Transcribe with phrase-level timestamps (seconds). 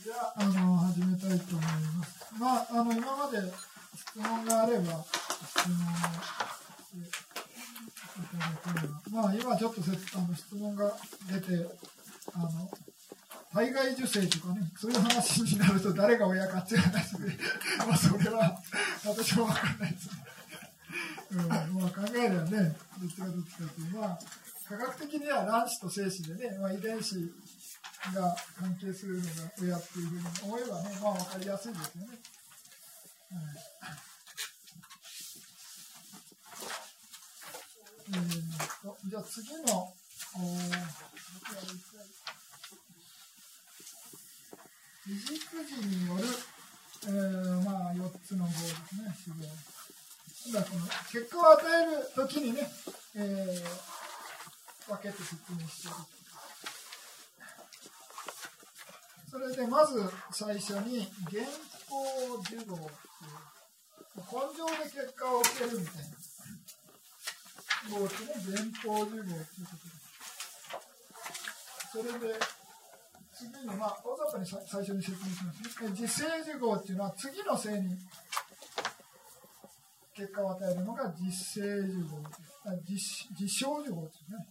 [0.00, 1.64] じゃあ、あの、始めたいと思い
[1.98, 2.24] ます。
[2.38, 3.38] まあ、あの、今まで
[3.96, 9.22] 質問があれば、質問していただければ。
[9.22, 10.92] まあ、今ちょっとせあの質問が
[11.28, 11.66] 出て、
[12.32, 12.70] あの、
[13.52, 17.26] 体外受精とかね、そういう話になると誰が親かっていう話で、
[17.78, 18.56] まあ、それは
[19.04, 20.10] 私もわかんないです。
[21.32, 24.18] うん、まあ、考えればね、どっちがどっちかというと、まあ、
[24.68, 27.16] 科学的には卵子と精子でね、まあ、遺伝子
[28.14, 29.28] が関係するのが
[29.60, 32.18] 親っていうふうに思えばね、まあ分かりやすいですよね。
[38.10, 39.94] えー、とじゃあ次の、お
[45.04, 46.24] 非軸時による、
[47.06, 48.64] えー、まあ4つの号です
[48.96, 49.78] ね、死亡。
[50.52, 52.70] だこの結果を与えるときにね、
[53.16, 56.17] えー、分けて説明している
[59.30, 60.00] それでまず
[60.32, 61.44] 最初に原
[61.88, 62.88] 稿受動っていう
[64.16, 66.18] 根性で結果を受けるみたいな。
[67.90, 69.98] 号ってね、原稿受動っていうことで。
[71.90, 72.34] それで
[73.34, 75.90] 次に、まあ、大雑把に最初に説明しますね。
[75.94, 77.96] 実生受号っていうのは次の性に
[80.16, 82.18] 結果を与えるのが実生受号
[82.66, 84.46] あ実実証受号ですね。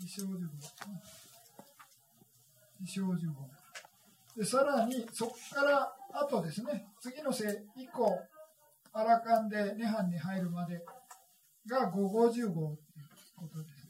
[0.00, 1.02] 実証受号ですね。
[2.80, 3.57] 実証受号。
[4.38, 7.44] でさらにそこからあとですね次の世
[7.76, 8.22] 以降
[8.92, 10.78] アラカンで涅槃に入るまで
[11.66, 12.48] が550号という
[13.36, 13.88] ことです。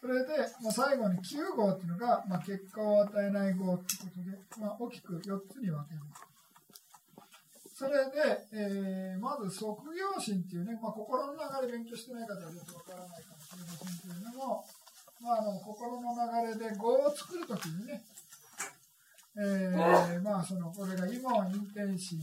[0.00, 6.32] それで、まあ、最後に9号っていうのが、まあ、結果を与えない号ということで、まあ、大きく4つに分けます。
[7.76, 8.18] それで、
[8.52, 14.64] えー、まず即業心っていうね、まあ、心の流れ勉強してない方はちょっとわからないかもしれませんけれども、
[15.20, 16.10] まあ、あの心の
[16.50, 18.02] 流れで語を作るときにね、
[19.36, 22.20] えー、まあそのこれが今は陰天心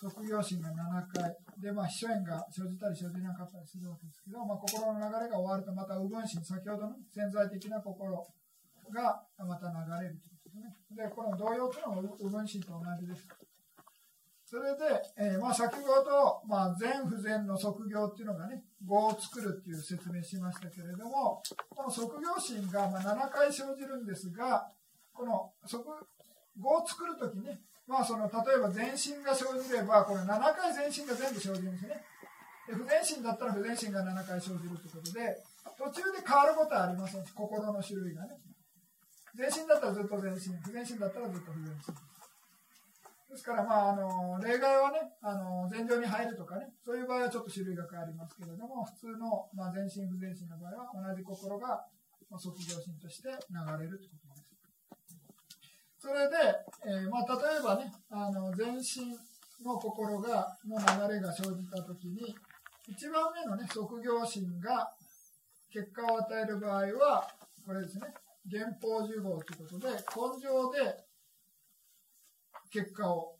[0.00, 1.36] 卒業心が7回。
[1.60, 8.26] でまあ秘書縁が生じたり生じなかったりするわけですけど、まあ、心の流れが終わるとまた右分心先ほどの潜在的な心
[8.90, 11.04] がまた流れるということですね。
[11.04, 13.28] でこの動揺というのも右分心と同じです。
[14.46, 14.82] それで、
[15.16, 24.66] えー、まあ先ほど、まあ、全不全の卒業っていうのがね語を作るっていう説明しましたけれどもこの卒業心がまあ7回生じるんですが
[25.12, 25.84] この即
[26.58, 32.04] 語を作るときね、まあ、その例えば全身が生じれば、これ7回全身が全部生じるんですね。
[32.68, 35.42] で不全身だったら不全身が7回生じるということで、
[35.76, 37.24] 途中で変わることはありません。
[37.34, 38.38] 心の種類がね。
[39.34, 42.10] 全身だったらずっと全身、不全身だったらずっと不全身。
[43.30, 51.86] ですから、まあ、あの例外はね、あの前場に入るとかね、そういう場合はちょっと種類が変わりますけれども、普通の、まあ、全身、不全身の場合は、同じ心が、
[52.28, 53.34] まあ、卒業心として流
[53.78, 54.39] れるということです。
[56.00, 56.36] それで、
[56.86, 59.12] えー、まあ、例えばね、あの全身
[59.62, 62.34] の心がの流れが生じたときに、
[62.88, 64.90] 1番目のね、即業心が
[65.70, 67.28] 結果を与える場合は、
[67.66, 68.06] これですね、
[68.50, 71.04] 原法受号ということで、根性で
[72.72, 73.36] 結果を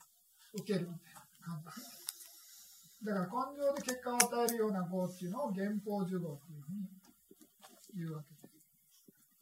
[0.52, 3.10] 受けるみたいな感じですね。
[3.10, 6.88] だから根性で結果を与えるような号っていうのを原法受号というふうに
[7.96, 8.39] 言うわけです。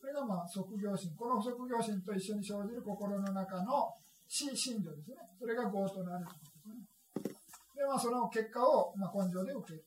[0.01, 1.15] これがまあ即業心。
[1.17, 3.91] この即業心と一緒に生じる心の中の
[4.29, 5.17] 心心情ですね。
[5.39, 7.35] それが業となるということですね。
[7.77, 9.85] で、まあその結果を、まあ、根性で受ける。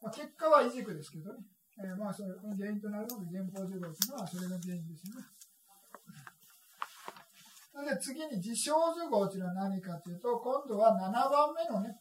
[0.00, 1.40] まあ、結果は異軸ですけどね。
[1.78, 5.26] えー、まあそれこの原因となるのが原法受動というのはそれが原因ですよね。
[7.72, 11.94] それで次に自称受号というのは何かというと、今度は7番目のね、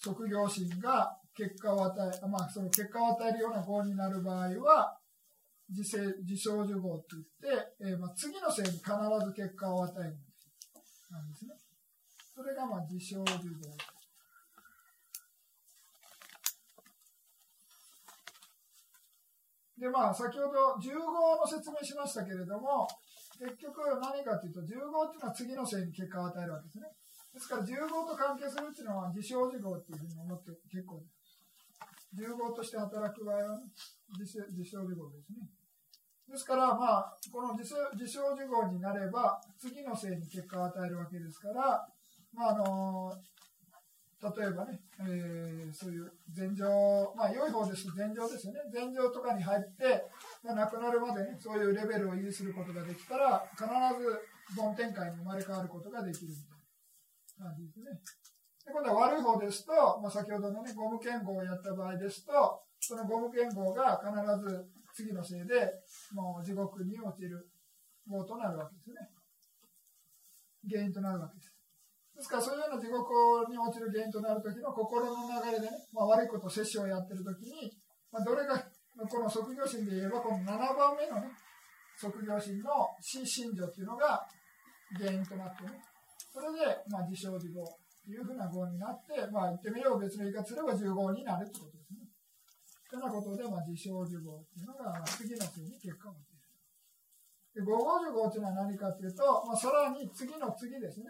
[0.00, 4.96] 即業心が結果を与え、まあその結果を与えるような法になる場合は、
[5.72, 8.92] 自生自生受語って言って、えー、まあ、次の性に必
[9.24, 10.16] ず結果を与える
[11.10, 11.56] なんですね。
[12.36, 13.92] それがまあ自生受語。
[19.82, 22.86] でまあ先ほど10号の説明しましたけれども
[23.34, 26.86] 結局何かというと10号っていうのは次の性に結果を与えるわけですね。
[27.34, 31.22] ですから10号と関係するっていうのは自生受語っていうふうに思って結構です。
[32.14, 33.64] 10号として働く場合は、ね、
[34.20, 35.48] 自生自生受語ですね。
[36.30, 41.86] ですから、まあ、この自自称受語になれば、次の性に結果を与えるわけですから、
[42.32, 43.12] まああの
[44.22, 46.64] 例えばね、えー、そういう前情、
[47.16, 48.60] まあ良い方ですと前情ですよね。
[48.72, 50.06] 前情とかに入って、
[50.44, 54.22] まあ、亡くなるまでね、そういうレベルを維持することができたら、必ず
[54.54, 56.58] 梵天界に生まれ変わることができるみたい
[57.40, 57.98] な感じですね。
[58.64, 65.72] で今度は悪い方ですと、まあ、先ほどのね、ゴム剣豪をやった場合ですと、そのゴム剣豪が必ず次のせいで、
[66.12, 67.48] もう地獄に落ちる
[68.06, 68.96] 棒となるわけですね。
[70.68, 71.52] 原因となるわけです。
[72.14, 77.72] ですから、そういうような地獄に落ちる原因となるときの心の流れでね、まあ、悪いこと摂取をやってるときに、
[78.12, 78.60] まあ、どれが、
[79.08, 80.46] この即業心で言えば、この7
[80.76, 81.32] 番目のね、
[81.96, 84.20] 即業心の心信条っていうのが
[85.00, 85.80] 原因となってね、
[86.32, 91.81] それで、まあ、自称自業というふうな語になって、まあ、言ってみれば別の言い方すれば十号になるってことです
[92.92, 93.00] ね。
[93.00, 96.52] というようなことで、まあ、自称自業っていうのが、まあ、次の次に結果を持っている。
[97.56, 101.06] で、五五十五っていうのは何かというと、まあ、さらに次の次ですね。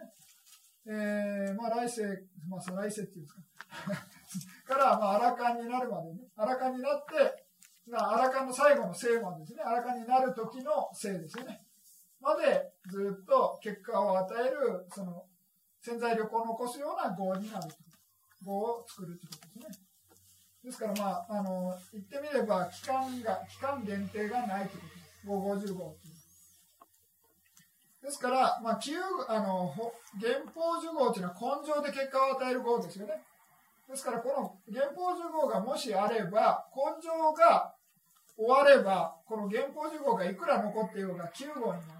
[0.85, 2.03] えー、まあ来世、
[2.49, 3.41] まあ再来世っていうんですか。
[4.67, 7.47] から、まあ、アラカンになるまでね、アラカンになって、
[7.87, 11.59] まあ、アラカンの最後の生までですね、アラカンになる時の生ですよね。
[12.19, 15.25] まで、ずっと結果を与える、その、
[15.81, 17.67] 潜在力を残すような業になる。
[18.45, 19.82] 業を作るということですね。
[20.63, 25.73] ですから、まあ、あの、言ってみれば、期間が、期間限定がないということです。
[25.73, 26.13] 555っていう。
[28.03, 28.95] ですから、まあ、旧
[29.29, 29.73] あの
[30.19, 33.13] 原法受号というのは根性で結果を与える号ですよね。
[33.89, 37.73] ですから、この原法受号がもしあれば、根性が
[38.37, 41.99] 終われば、この原法受号がいくら残っていようが9号になる。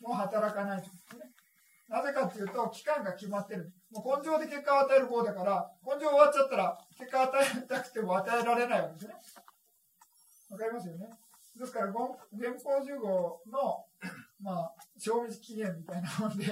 [0.00, 1.33] もう働かないということですね。
[1.88, 3.72] なぜかというと、期間が決まってる。
[3.92, 9.14] もう根性で結果を与える号だから、根性終わっちゃったら、結果を与えたくても与えられないわけですね。
[10.50, 11.08] わかりますよね。
[11.56, 12.02] ですから、原
[12.58, 13.84] 法受号の
[14.44, 16.44] まあ、賞味期限みたいなもんで、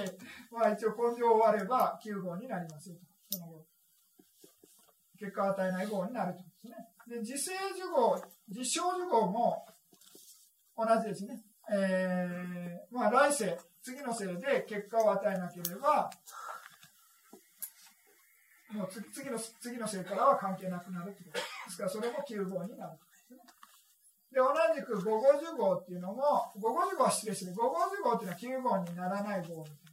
[0.51, 3.37] まあ一応根性終われば9号になりますよと。
[3.37, 3.65] その後。
[5.19, 6.73] 結果を与えない号になるとですね。
[7.07, 8.19] で、自生受号、
[8.49, 9.63] 実証受号も
[10.75, 11.43] 同じですね。
[11.71, 16.09] えー、まあ来世、次の世で結果を与えなければ、
[18.71, 22.97] もう次の次の世からは関係なくなるということですから、それも9号になる。
[24.31, 26.23] で、同じく五五十号っていうのも、
[26.59, 29.85] 五五十号は失礼して、五五十号っていうのは9号にならない号みたい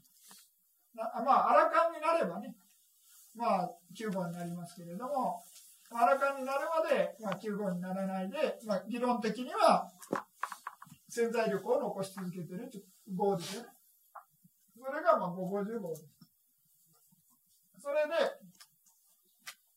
[0.95, 1.23] な。
[1.23, 2.55] まあ、アラカンになればね、
[3.35, 5.43] まあ、9号になりますけれども、
[5.93, 9.91] アラカンになるまで、まあ、9号にならないで、まあ、理論的には、
[11.09, 12.71] 潜在力を残し続けてる
[13.15, 13.69] 号ですよね。
[14.91, 16.05] それが、まあ、五五十号です。
[17.79, 18.27] それで、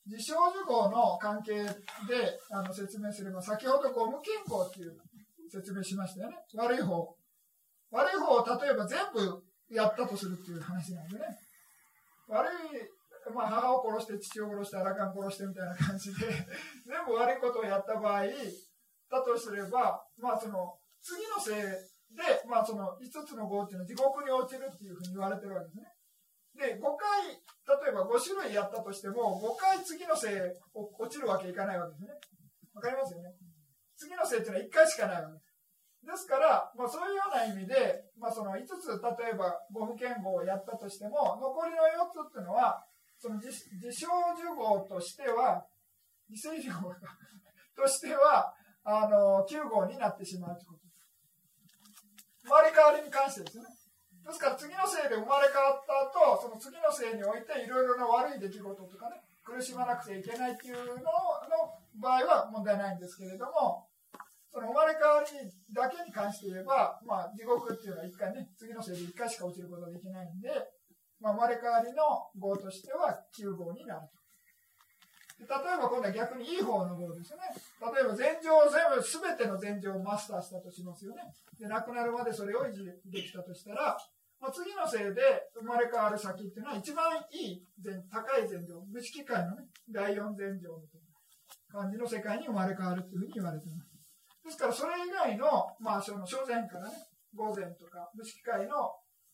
[0.10, 1.70] 自傷受講の関係で
[2.50, 4.98] あの説明すれば、先ほどゴム健康っていう
[5.52, 6.38] 説明しましたよね。
[6.58, 7.16] 悪い方。
[7.92, 11.26] 悪い方を例えば全部やったとするっていう話なんでね。
[12.28, 16.26] 悪い、まあ、母を殺して父を殺して荒川殺してみたいな感じで、
[16.90, 20.74] 全部悪いことをやった場合、だとすれば、まあその、
[21.04, 25.90] 次のせいで、まあその5つの業っていうのは地獄に落ちるっていうふうに言われてるわけですね。
[26.54, 30.38] で、5回、例えば5種類やったとしても、5回次のせい
[30.74, 32.14] 落ちるわけいかないわけですね。
[32.74, 33.34] わかりますよね。
[33.98, 35.54] 次のせいっていうのは1回しかないわけです。
[36.04, 42.86] ですから、まあ、そういうような意味で、まあ、その5つ、例えば5不健号をやったとしても、残りの4つっていうのは、
[43.18, 45.66] その自自傷受号としては、
[46.30, 46.94] 犠牲受号
[47.76, 50.83] としては、あの、9号になってしまうということ。
[52.44, 53.66] 生まれ変わりに関してですね。
[54.24, 61.04] ですから次のせいで生まれ変わった後、その次のせいにおいていろいろな悪い出来事とかね、苦しまなくちゃいけないっていうのの
[62.00, 63.88] 場合は問題ないんですけれども、
[64.54, 65.28] その生まれ変わり
[65.74, 70.50] だけに関して言えば、まあ、地獄っていうのは一回ね、次のせいで一回しか落ちることができないんで、
[71.20, 74.23] まあ、生まれ変わりの号としては9号になると。
[75.40, 77.44] 例えば今度は逆にいい方の号ですよね。
[77.82, 81.24] 例えば全情を全部、すべての全情をマスターしたとしますよね。
[81.60, 83.98] で、亡くなるまでそれを維持できたとしたら、
[84.40, 85.24] まあ、次のせいで
[85.56, 87.64] 生まれ変わる先っていうのは一番いい
[88.12, 91.02] 高い前情、無式界のね、第四前情みたい
[91.72, 93.90] な感じの世界に生まれ変わるっていうふうに言われています。
[94.44, 95.48] ですからそれ以外の、
[95.80, 96.96] まあ、その初前からね、
[97.34, 98.92] 午前とか、無式界の、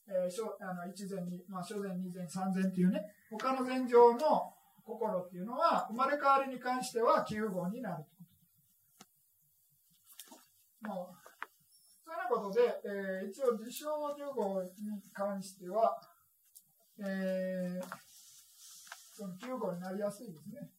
[0.08, 3.02] えー、あの一前に、まあ、初前、二前、三前っていうね、
[3.32, 4.54] 他の前情の
[4.90, 8.04] 心っていうのは、生まれ変わりに関しては9号になる
[10.82, 10.90] と。
[10.90, 11.20] もう
[12.04, 12.66] そういうことで、
[13.22, 13.86] えー、一応、自称
[14.18, 14.70] 受号に
[15.14, 15.94] 関しては、
[16.98, 17.86] えー、
[19.14, 20.72] その9号になりやすいですね。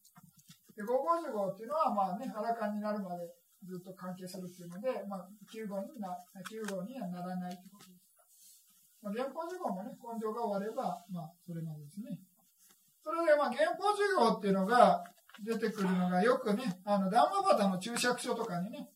[0.75, 3.23] で、5号受号っていうのは、まあね、裸になるまで
[3.63, 6.11] ずっと関係するっていうので、まあ、9号にな、
[6.43, 8.11] 9号にはならないということです。
[9.01, 12.19] まあ、原本受号もね、根性が終われば、まあ、それまでですね。
[13.03, 15.03] それで、まあ、原本受号っていうのが
[15.43, 18.89] 出てくるのが、よくね、あの、ダンマバタの注釈書とかにね、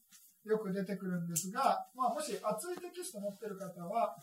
[0.46, 4.16] よく出てくるんですが、まあ、もし熱いテキスト持ってる方は、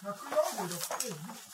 [0.00, 1.50] 146ページ、ね。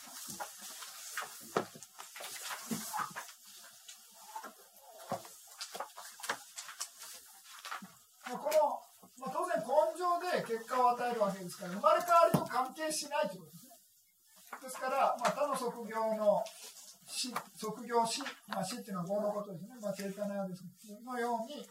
[8.27, 8.79] この、
[9.19, 10.03] まあ、当然根性
[10.37, 13.66] で結果を与えるわけですから生まれ変わりと関係しないということですね
[14.61, 16.43] ですから、まあ、他の職業の
[17.07, 20.63] 死職業死、まあ、死っていうのは業のことですね、まあ、チェータナヤです
[21.05, 21.65] のように、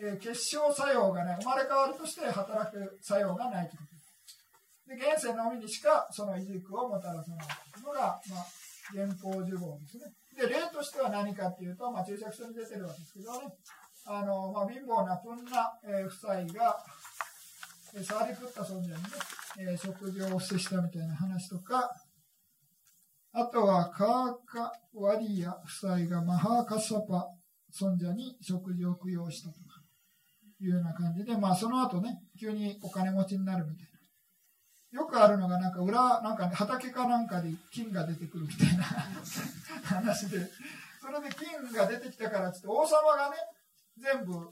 [0.00, 5.08] えー、結晶作用がない生まれ変わりとして働く作用がないということです。
[5.10, 8.46] で現世のみにしかその遺軸をもたらさないというのが、まあ、
[8.92, 10.04] 原法受法ですね。
[10.36, 13.48] で例としては何かっていうと、まあ、注釈書に出てるわけですけどね。
[14.10, 16.78] あの、まあ、貧乏なプンナ、えー、夫妻が、
[17.94, 18.98] えー、サーリプッタ尊者にね、
[19.60, 21.90] えー、食事をしてしたみたいな話とか、
[23.32, 24.08] あとはカー
[24.46, 27.28] カワリア夫妻がマハーカサパ
[27.70, 29.60] 尊者に食事を供養したとか
[30.60, 33.98] いうような感じで、まあその後ね、急にお金持ちになるみたいな。
[34.90, 38.84] よくあるのがなんか裏、なんか、ね、畑かなんかで金が出てくるみたいな
[39.84, 40.50] 話で、
[41.00, 43.36] それで金が出てきたからっつって王様がね、
[43.98, 44.48] 全部、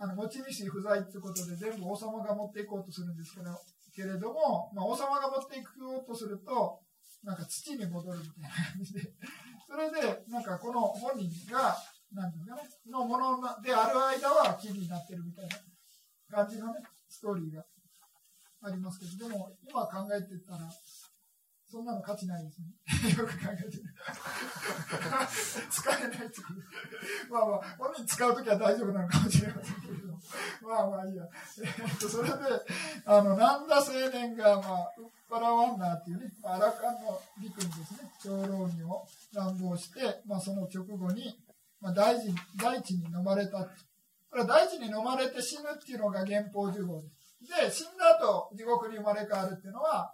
[0.00, 3.52] あの持ち主不在ってことで全部王様が持っていこうとするんですけど、
[3.94, 6.80] けれども、まあ、王様が持っていこうとすると、
[7.22, 9.12] なんか土に戻るみたいな感じで、
[9.68, 11.76] それで、なんかこの本人が、
[12.12, 15.58] なんていうかね、のものである間は木になってるみたいな
[16.44, 17.66] 感じのね、ストーリーが
[18.62, 20.60] ありますけど、でも今考えてたら、
[21.70, 22.74] そんなの価値ないですね。
[23.16, 23.70] よく考えてる。
[25.70, 26.48] 使えないってこ
[27.28, 27.32] と。
[27.32, 30.18] まあまあ、本人使うときは大丈夫なのかもしれませんけれども。
[30.62, 31.24] まあまあいいや。
[31.62, 32.34] えっと、それで、
[33.06, 41.38] あの、なんだ青年が、まあ、うっぱらわんなっていうね、まあ、アラカンの陸にですね、長老にを乱暴して、まあその直後に、
[41.80, 43.70] まあ大地大地に飲まれた。
[44.28, 47.20] これは大地に飲まれて死ぬっていうのが原法呪法です。
[47.48, 50.12] で、死んだ後、地獄に生まれ変わるっていうのは、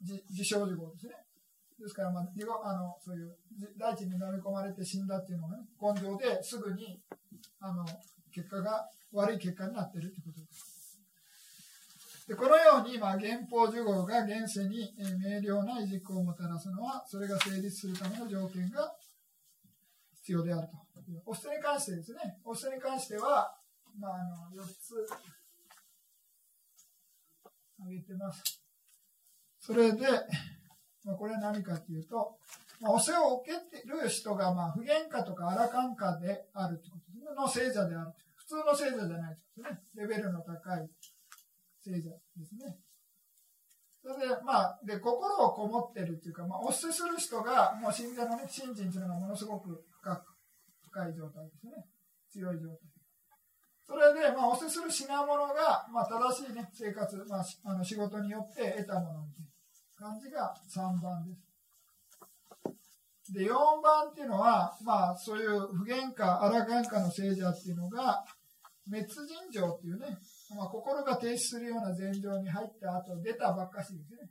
[0.00, 1.14] 自傷事故ですね。
[1.78, 2.24] ですから、まあ、
[2.64, 3.36] あのそういう
[3.78, 7.00] 大地に飲み込まれて死んだっていうのがね、根性ですぐに
[7.60, 7.84] あの
[8.34, 10.78] 結果が悪い結果になってるということです。
[12.28, 18.92] でこのように、まあ、原法受号が現世に、明瞭な移軸をもたらすのは、それが成立するための条件が
[20.12, 20.76] 必要であると。
[21.24, 23.50] お捨てに関してですね、お捨てに関しては、
[23.98, 25.08] まあ、あの4つ
[27.80, 28.60] 挙げてます。
[29.68, 30.00] それで、
[31.04, 32.38] まあ、これは何かというと、
[32.80, 38.12] まあ、お世話を受けている人が、まあ、不言家とか荒感化であるということの聖者である。
[38.34, 39.78] 普通の聖者じゃないですね。
[39.94, 40.88] レベルの高い
[41.84, 42.78] 聖者ですね。
[44.00, 50.32] それで、まあ、で、心をこもってるっていうか、まあ、お捨てする人が、もう信者のね、信心というのがものすごく深く、
[50.88, 51.84] 深い状態ですね。
[52.32, 52.78] 強い状態。
[53.84, 59.57] それで、まあ、お捨てする品物が、まあ、正しいね、生活、まあ、あの仕事によって得たものみたいな。
[59.98, 61.48] 感じが3番です。
[63.32, 63.48] で、4
[63.82, 68.24] 番っていうのは、まあ、そういう不言化、荒言化の聖者っていうのが、
[68.88, 70.16] 滅人情っていうね、
[70.56, 74.30] まあ、心が停止するような禅情に入った後出たばっかしですね。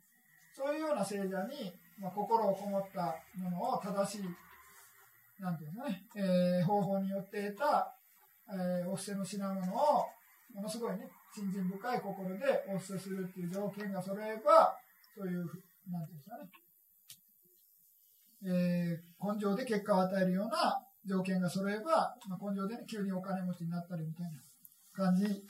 [0.56, 7.94] そういうような聖者に、まあ、心をこもったものを正しい、なんていうんですかね、えー、方法によって得た、
[8.50, 10.06] えー、お布施の品物を、
[10.56, 14.76] ものすごいね、信心深い心でお布施するっていう条件が揃えば、
[15.18, 15.50] そういう、
[15.90, 16.46] なんていうんですかね、
[18.46, 24.38] えー、根性で結果を与えるような条件が揃えば、まあ、根性で、ね、急にお金持ちになったりみたいな
[24.94, 25.42] 感じに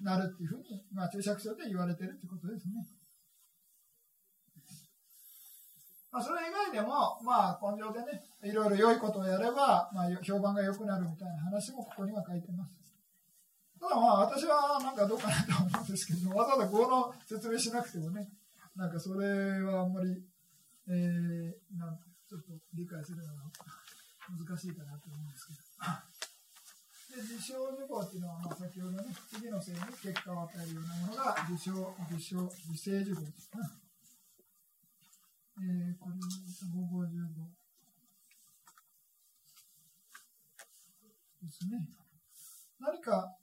[0.00, 2.84] なるっていうふうに、まあ、注釈書で言われてるってことですね。
[6.10, 12.74] まあ、それ以外でも、まあ、根性でね、いろいろ良いことをやれば、まあ、評判が良くなるみたいな話もここには書いてます。
[13.80, 18.28] ただまあ、私はなんかどうかなと思うんですけど、わざわざこの説明しなくてもね、
[18.76, 20.16] なんかそれはあんまり、
[20.88, 21.98] えー、なん
[22.28, 23.52] ちょっと理解するのが
[24.32, 25.60] 難しいかなと思うんですけど。
[27.12, 31.76] で、自傷事項っていうのは、まあ、先ほどね、次のせいに結果を与えるようなものが自傷、
[32.08, 32.40] 自傷、
[32.72, 33.60] 自制事項ですね。
[35.60, 37.52] えー、これ、555
[41.44, 41.84] ですね。
[42.80, 43.36] 何か、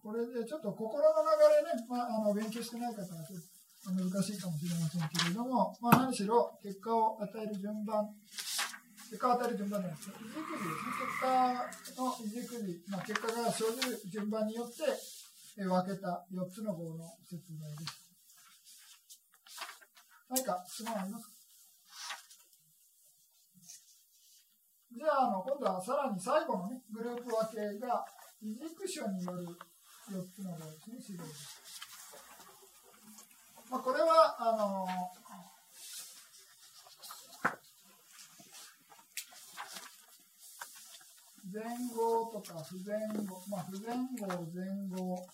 [0.00, 3.49] これでちょっと心の流れね、まあ、あの勉強してない方はちょっと
[3.86, 8.14] 難しいかもしれませんけれども、まあ、何しろ結果を与える順番、
[9.08, 10.14] 結果を与える順番なんですね。
[10.20, 11.00] いじくじですね。
[11.86, 14.84] 結果のいじくじ、まあ、結果が生じる順番によって
[15.64, 18.04] 分けた4つの号の説明です。
[20.28, 21.32] 何か質問ありますか？
[24.92, 28.04] じゃあ、あの今度はさらに最後の、ね、グループ分けが、
[28.42, 29.46] いじく書による
[30.10, 31.89] 4つの号ですね、指導です。
[33.70, 34.84] まあ、これはあの
[41.52, 41.62] 前
[41.94, 45.26] 後とか不前後、まあ、不前後、前後。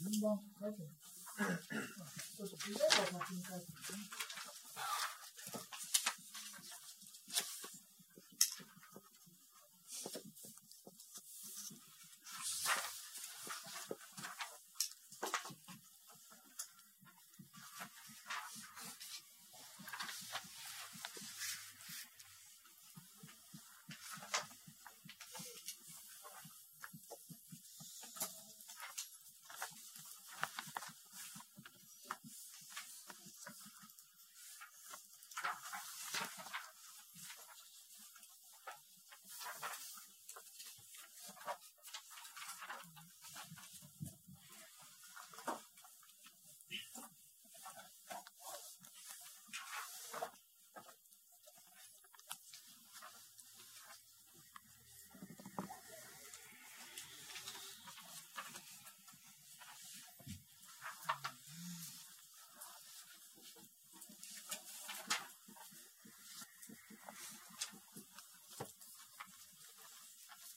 [0.00, 0.88] 順番書いてる。
[2.36, 4.23] ちょっと不前後を先に書いてるね。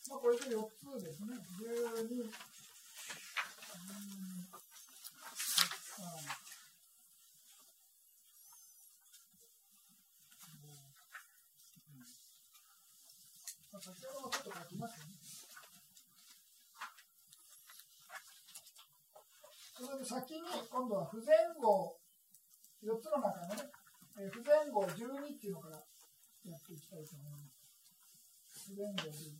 [0.09, 1.35] まあ、これで4つですね。
[1.59, 2.31] 12、うん、
[13.71, 15.05] まあ、先ほどもちょっと書きますね。
[19.75, 21.99] それで先に今度は不全号
[22.81, 23.69] 4つの中のね、
[24.17, 27.37] えー、不全号12っていうのからやっていきたいと思いま
[28.55, 28.71] す。
[28.71, 29.36] 不全号12。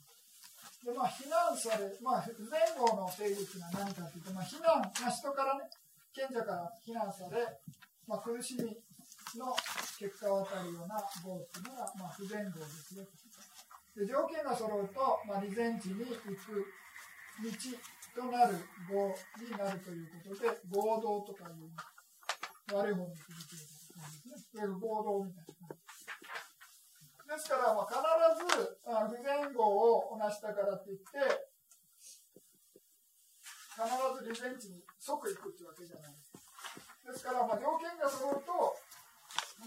[0.98, 5.70] まあ、避難され、まあ、前後の定義というのは何かというと、まあ、避難、まあ、人からね、
[6.10, 7.46] 賢者から避難され、
[8.10, 8.66] まあ、苦しみ
[9.38, 9.54] の
[10.02, 13.06] 結果を与えるような業っていうのが、まあ、不全合ですよ。
[13.94, 16.66] で条件が揃うと、まあ、利前地に行く
[17.46, 17.54] 道
[18.18, 18.58] となる
[18.90, 21.70] 合になるということで、合同とかいう
[22.74, 23.78] 悪い方に行くというこ
[24.26, 24.66] とですね。
[24.82, 25.87] 合同みたいな。
[27.28, 28.00] ですから、まあ、必
[28.56, 31.04] ずあ不全号をなしたからといって、
[33.76, 36.32] 必ず利前地に即行くというわけじゃないです。
[37.04, 38.76] ですから、まあ、条件が揃うと、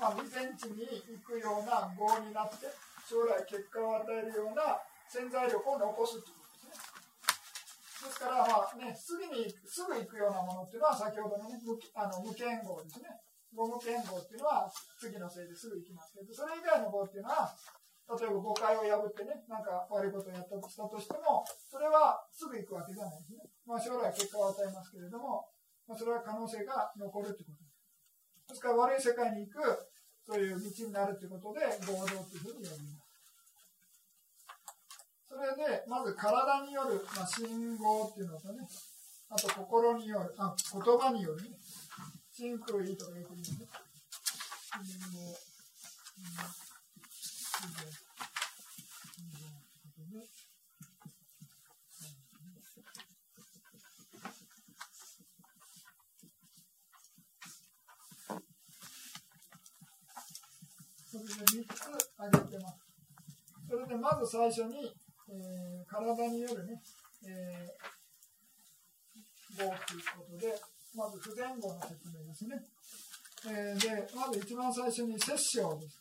[0.01, 2.65] まあ、利前地に行くような号になって、
[3.05, 4.81] 将来結果を与えるような
[5.13, 8.09] 潜在力を残すということですね。
[8.09, 13.21] ですから、まあね、すぐに、すぐ行くようなものっていうのは、先ほどの,、ね、無あの無限号ですね。
[13.55, 17.51] ゴム剣豪っていうのは次のせいですぐ行きますけど、それ以外の棒っていうのは、
[18.11, 23.47] 例えば誤解を破ってね、なんか悪いことをやったとしたとしても、それはすぐ行くわけじゃないですね。
[23.67, 25.47] まあ将来結果を与えますけれども、
[25.87, 27.71] まあ、それは可能性が残るということです。
[28.51, 29.59] ですから悪い世界に行く、
[30.27, 33.11] そういう道になるということで、合同というふうに呼びます。
[35.31, 38.67] それで、まず体による、まあ、信号っていうのとね、
[39.31, 41.51] あと心による、あ、言葉によるね、
[42.41, 43.69] 真空いいとかよく言うね。
[61.11, 62.79] それで3つ挙げてます。
[63.69, 64.95] それでまず最初に、
[65.29, 66.81] えー、体によるね、
[67.29, 70.59] えー、棒ということで、
[70.95, 72.63] まず不全語の説明ですね。
[73.47, 76.01] えー、で、まず一番最初に殺生です。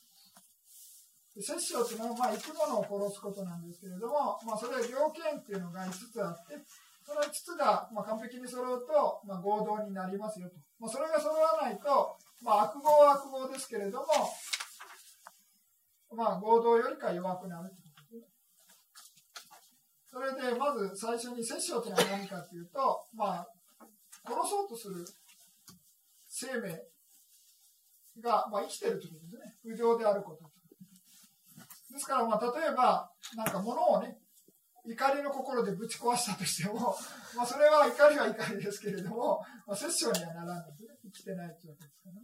[1.41, 6.59] 殺生っていうのは、まあ、生き物を殺すことなんですけれども、まあ、それは条件っていうのが5つあって、
[7.05, 10.55] その5つが、まあ、完璧に揃うと、まあ、合同になりますよと。
[10.79, 14.07] まあ、それが揃わないと、まあ、悪語は悪語ですけれども、
[16.15, 18.27] まあ、合同よりか弱くなるということですね。
[20.11, 23.47] それで、まず最初に殺生というのは何かというと、まあ、
[24.29, 25.05] 殺そうとする
[26.27, 26.69] 生命
[28.21, 29.55] が、まあ、生きてるということですね。
[29.63, 30.49] 不浄であること。
[31.91, 34.17] ですから、まあ、例えば、なんか物をね、
[34.85, 36.95] 怒りの心でぶち壊したとしても、
[37.35, 40.99] まあ、それは怒りは怒りですけれども、まあ、殺生にはならないですね。
[41.03, 42.21] 生きてないというわけですからね。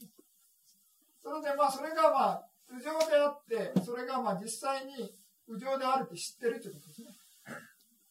[1.21, 7.07] それで、まあ、それが、まあ、不浄であって、それが、まあ、実際に不浄であるって知ってるということですね。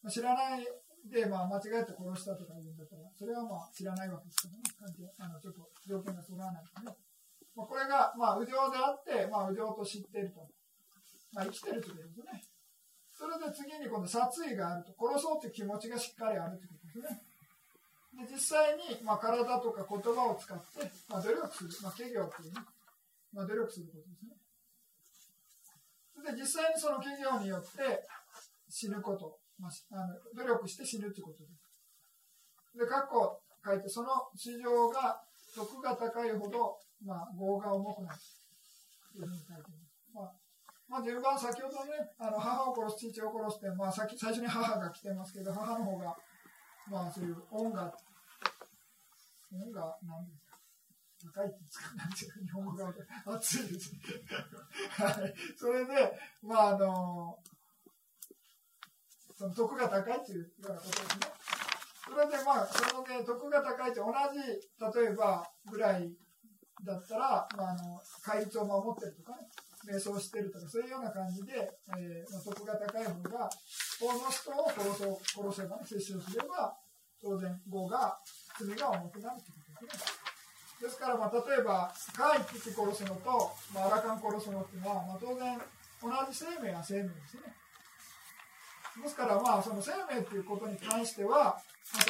[0.09, 0.67] 知らない
[1.11, 6.97] で、まあ、間違えて殺したとか言うんだったら、それはまあ知らないわけですけどね、関係あのちょっと条件が揃わないとね。
[7.55, 10.43] まあ、これが、まあ、右上であって、まあ、右上と知っていると。
[11.31, 12.43] まあ、生きてるということですね。
[13.15, 14.91] それで次に今度殺意があると。
[14.99, 18.27] 殺そうという気持ちがしっかりあるということですね。
[18.27, 21.69] で、実際に、まあ、体とか言葉を使って、まあ、努力する。
[21.81, 22.59] まあ、企業というね、
[23.31, 24.35] まあ、努力することですね。
[26.25, 28.03] で、実際にその企業によって
[28.67, 29.39] 死ぬこと。
[29.59, 32.77] まあ、あの努力して死ぬということです。
[32.77, 35.21] で、過去、書いて、その市場が、
[35.55, 38.19] 徳が高いほど、まあ、業が重くなる。
[39.13, 40.03] というふうに書いてます。
[40.13, 40.33] まあ、
[40.87, 46.15] まあ、順番、先ほどね、あの母を殺す、父を殺すって、まあ、先最初に母が来てますけど、母の方が、
[46.91, 47.91] まあ、そういう恩が、
[49.53, 50.59] 恩が、何ですか？
[51.33, 51.95] 高いって言うんですか？
[51.95, 52.93] なんていう日本語が
[53.37, 53.99] 熱いですね。
[54.91, 55.33] はい。
[55.57, 56.11] それで、
[56.43, 57.39] まあ、あの、
[59.37, 61.27] その徳が高いというようなことですね。
[62.05, 66.13] それでまあ、そのね、徳が高いと同じ、例えばぐらい
[66.83, 69.47] だったら、まあ、あの、戒律を守ってるとかね、
[69.89, 71.53] 瞑想してるとか、そういうような感じで、
[71.97, 73.49] えー、ま、徳が高い方が、
[73.99, 76.77] この人を殺そう、殺せばね、摂取すれば、
[77.21, 78.17] 当然、業が、
[78.59, 80.25] 罪が重くなるということですね。
[80.81, 85.59] ですから、まあ、例えば、蚊一匹殺すのと、まあ、アラカン殺すのっていうのは、まあ、当然、
[86.01, 87.64] 同じ生命は生命ですね。
[89.01, 91.59] ですから、まあ、その生命ということに関しては、まあ、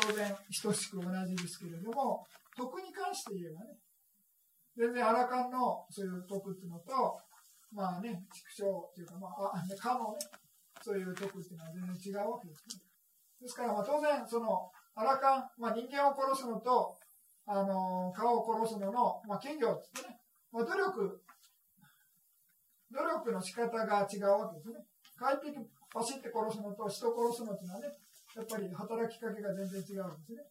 [0.07, 3.77] 当然等しく同じですけれども、徳に関して言えばね、
[4.77, 7.17] 全然アラカンのそういう徳っていうのと、
[7.71, 10.19] まあね、畜生っていうか、まあ、あ、ね、かのね、
[10.81, 12.83] そういう徳っていうのは全然違うわけですね。
[13.41, 16.95] ですから、まあ当然、その、アラカン、まあ人間を殺すのと、
[17.47, 20.19] あの、顔を殺すのの、まあ企業ってね、
[20.51, 21.21] まあ努力、
[22.91, 24.85] 努力の仕方が違うわけですね。
[25.17, 25.57] 快適
[25.95, 27.87] パシって殺すのと人殺すのっていうのはね、
[28.35, 30.43] やっぱり働きかけが全然違うんですね。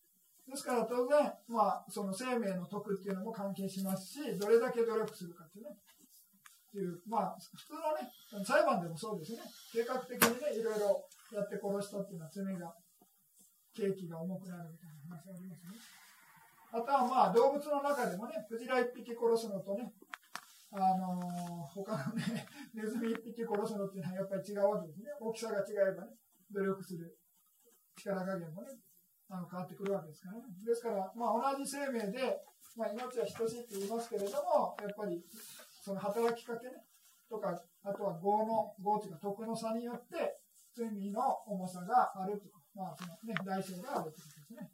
[0.48, 1.20] ですから当然、
[1.52, 5.76] まあ、その生命の徳っていうのも関係しますし、どれだけ努力するかっていうね。
[5.76, 8.08] っていう、まあ、普通のね、
[8.44, 9.44] 裁判でもそうですね。
[9.70, 11.04] 計画的にね、いろいろ
[11.36, 12.72] やって殺したっていうのは罪が、
[13.76, 15.76] 刑期が重くなるみたいな話がありますね。
[16.72, 19.92] あとはまあ、動物の中でもね、クジラ一匹殺すのとね、
[20.74, 25.06] あの、他のね、ネズミ一匹殺すのっていうのはやっぱり違うわけですね。
[25.20, 26.18] 大きさが違えばね、
[26.50, 27.16] 努力する
[27.94, 28.74] 力加減もね、
[29.30, 30.50] あの変わってくるわけですからね。
[30.66, 32.42] ですから、まあ、同じ生命で、
[32.76, 35.22] まあ、命は等しいって言いますけれども、やっぱり、
[35.80, 36.82] その働きかけね、
[37.30, 40.42] とか、あとは業の、業というか徳の差によって、
[40.74, 44.70] 罪の重さがあるとまあ、そのね、代償があるということですね。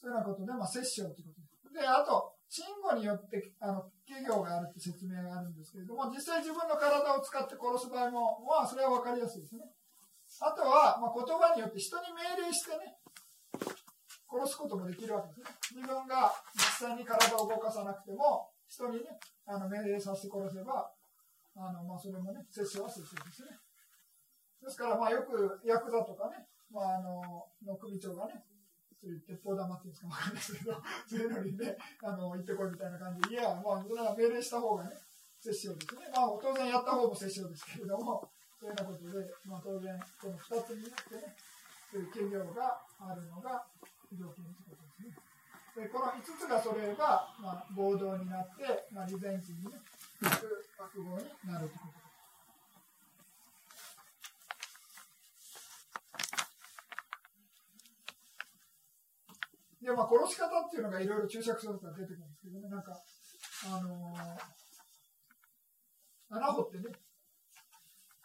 [0.00, 1.84] そういうようなことで、まあ、摂政ということです。
[1.84, 9.68] で、あと、信号によってあの企業があるって説明があるんですけれども、実際自分の体を使って殺す場合も、まあ、それは分かりやすいですね。
[10.40, 12.96] あとは、まあ、言葉によって人に命令してね、
[14.28, 15.46] 殺すこともできるわけですね。
[15.76, 19.12] 自分が実際に体を動かさなくても、人にね、
[19.44, 20.88] あの命令させて殺せば、
[21.56, 23.52] あのまあ、それもね、摂取は摂取ですね。
[24.64, 28.44] ですから、まあ、よくヤクザとかね、まあ、あのの首長がね、
[29.00, 30.74] そういう鉄砲玉っていうんですかわかんないですけど、
[31.06, 34.98] そういうのにね、あの、行ってこいみたいな感じで、いや、まあ、それは命令した方がね、
[35.38, 36.10] 摂政ですね。
[36.10, 41.36] まあ、当然やった方も摂政ですけれども、そういうようなことで、まあ、当然、この2つになってね、
[41.90, 43.64] そういう企業があるのが
[44.12, 45.16] 条件ということですね。
[45.76, 49.78] で、この5つがそれば、まあ、暴動になって、まあ、利前金にね、
[50.76, 52.07] 悪語になるということです。
[59.80, 62.98] で、まあ、殺し方っていうのがいろいろ注釈書とか出てくるんですけどね、なんか、
[63.66, 64.18] あのー、
[66.34, 66.84] 穴掘ってね、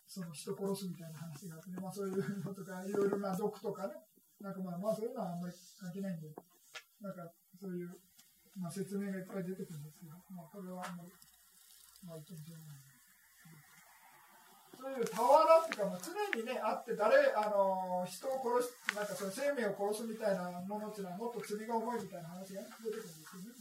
[0.08, 3.94] その人殺すみたいな話があってね、まあ、そういうのとか、いろいろな毒とかね、
[4.42, 6.30] なんかまあ、まあ、そういうのはあんまり関係ないんで、
[7.02, 7.90] なんか、そういう、
[8.58, 11.10] まあ、説明がいっぱい出てくるんですけど、まあ、これはあんまり、
[12.06, 12.38] まあ、一応。
[14.84, 15.24] そういう俵
[15.64, 18.28] っていうか、まあ、常にね、あって、誰、あのー、人、
[19.24, 23.56] その生命を殺すみたいなものっていうのは、もっと罪が重いみたいな話が出てくるんですよね。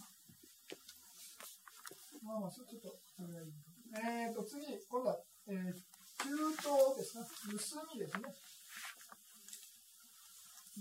[2.27, 2.75] まあまあ、ちょっと、
[3.14, 3.55] それがいい。
[3.94, 5.70] えーと、次、今度は、えー、
[6.18, 7.22] 中東ですね。
[7.22, 8.35] 盗みですね。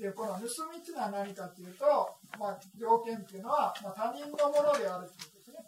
[0.02, 1.86] で、この盗みっていうのは何かっていうと、
[2.40, 5.62] まあ、条件っていうのは、まあ、他人のものであるということですね。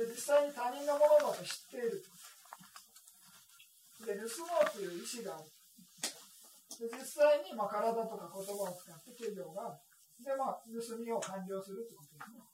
[0.00, 2.00] で、実際に他人のものだと知っている。
[4.06, 5.59] で、盗もうという意思がある。
[6.80, 9.76] で実際にまあ体とか言葉を使って企業が。
[10.24, 12.44] で、まあ、盗みを完了するってことですね。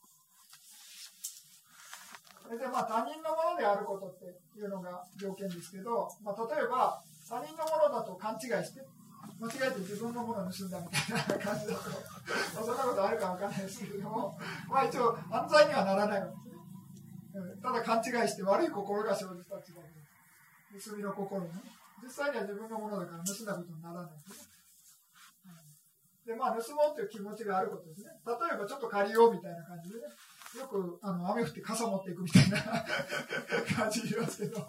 [2.55, 4.23] で、まあ、他人のものであることって
[4.57, 8.79] いうのが条件ですけど、まあ、例えば、他人のものだと勘違いして、
[9.35, 16.55] 間違えて自分のものを盗んだみたいな感じだと、まあ、そんなことあるかわかんないですけども、まあ一応犯罪にはならないわけで
[17.35, 17.61] すね。
[17.61, 21.49] ただ勘違いして悪い心が生じたっていう盗みの心ね。
[22.07, 24.47] 実際には自分のものだから盗んだことにならないでね。
[26.23, 28.11] で、まあ、盗もうっていう気持ちがあることですね。
[28.23, 30.07] 例えば、ちょっと借りようみたいな感じでね。
[30.55, 32.59] よく、あの、雨降って傘持っていくみたいな
[33.75, 34.59] 感じ言いますけど、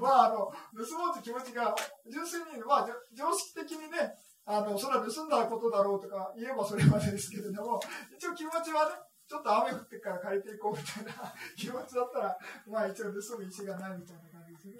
[0.00, 1.74] まあ、あの、盗もうって気持ちが、
[2.08, 7.80] 純粋に、まあ、常識的にね、あの、それは盗んだことだろうとか言えばそれまでですけれども、
[8.16, 8.96] 一応気持ちはね、
[9.28, 14.74] ちょっと雨降ってから借りていこうみたいな 気持ちだったら、まあ一応盗む意思がないみたいな感じですね。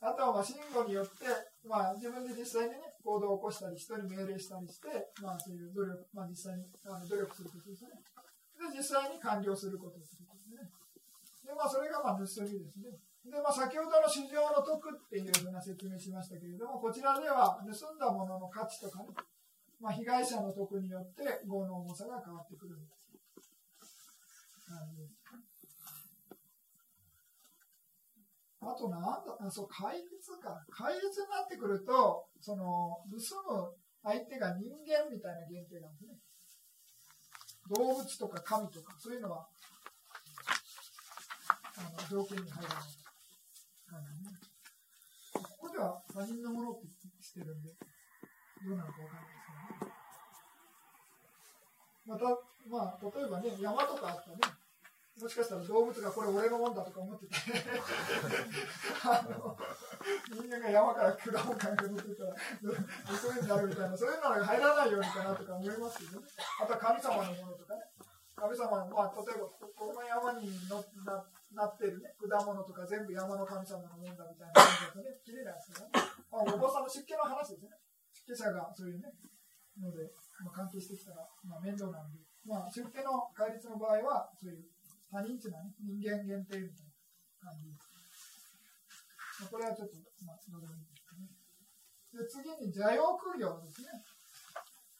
[0.00, 1.26] あとはまあ信号によって、
[1.66, 4.88] まあ自分で実際にね、行動を起こしたり、人に命令したりして、
[5.22, 7.90] まあそういう努力、まあ実際にあの努力することですね。
[8.58, 10.70] で、実際に完了することですね。
[11.42, 12.94] で、まあそれがまあ盗みですね。
[13.26, 19.10] で、まあ先ほどの市場の徳っていうふうな説明しましたけれども、こちらでは盗んだものの価値とかね、
[19.82, 22.98] まあ被害者の徳によって業の重さが変わってくるんです。
[28.60, 30.08] あとなんだ、あそう、戒律
[30.42, 30.64] か。
[30.70, 36.18] 戒律になってくると、その、盗む相手が人間みたいな限定なんですね。
[37.70, 39.46] 動物とか神とか、そういうのは、
[41.76, 42.98] あの、条件に入らない。
[44.12, 44.30] ね、
[45.32, 46.88] ここでは他人のものって
[47.22, 47.70] してるんで、
[48.66, 49.92] どうなのかわかんないですけどね。
[52.06, 52.24] また、
[52.68, 54.36] まあ、例えばね、山とかあったね、
[55.18, 57.34] もしかしたら動物がこれ俺のもんだとか思ってて
[59.02, 59.56] あの
[60.30, 62.34] 人間が山から果物かなんか乗ってたら
[63.18, 63.96] そういうになるみたいな。
[63.96, 66.26] そういうのが入らないようにかなとか思いますけどね。
[66.62, 67.82] あとは神様のものとかね。
[68.38, 71.18] 神様の、まあ、例えばこの山にのな
[71.50, 72.14] なってるね。
[72.22, 75.10] 果物とか全部山の神様のもんだみたいな感じだとね。
[75.26, 75.90] 綺麗なんですけどね、
[76.30, 77.74] まあ、お坊さんの湿気の話ですね。
[78.14, 79.10] 湿気者がそういうね。
[79.82, 80.10] ので、
[80.42, 84.66] まあ、関係してきたら、まあ、面倒なんで、まあ、湿気の戒律の場合はそういう
[85.10, 87.88] 他人っていうのはね、人間限定みたいな感じです。
[89.40, 91.28] まあ、これはちょっと、まあ、どうでもいいですね。
[92.12, 93.88] で、次に邪用苦行ですね。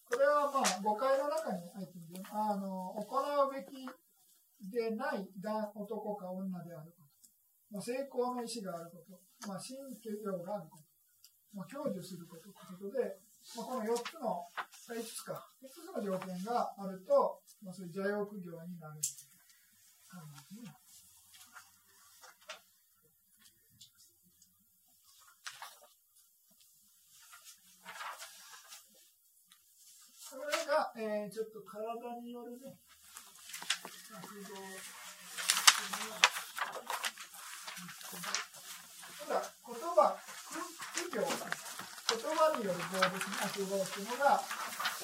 [0.09, 3.05] これはまあ誤解の中に入っているあの行
[3.45, 3.85] うべき
[4.65, 10.09] でない男男か女であること、まあ、成功の意思があること、まあ、新教
[10.41, 10.89] があること、
[11.53, 13.21] まあ、享受することということで、
[13.55, 14.43] まあ、この4つの、
[14.89, 18.97] 5つか、5つの条件があると、まあ、そういう邪用苦行になる。
[20.09, 20.17] こ
[30.45, 32.79] れが、えー、ちょっと体によるね、
[34.09, 34.55] 活動
[39.27, 40.17] ただ、言葉、
[40.95, 41.27] 苦行、言
[42.37, 44.41] 葉による動物の活動っていうのが、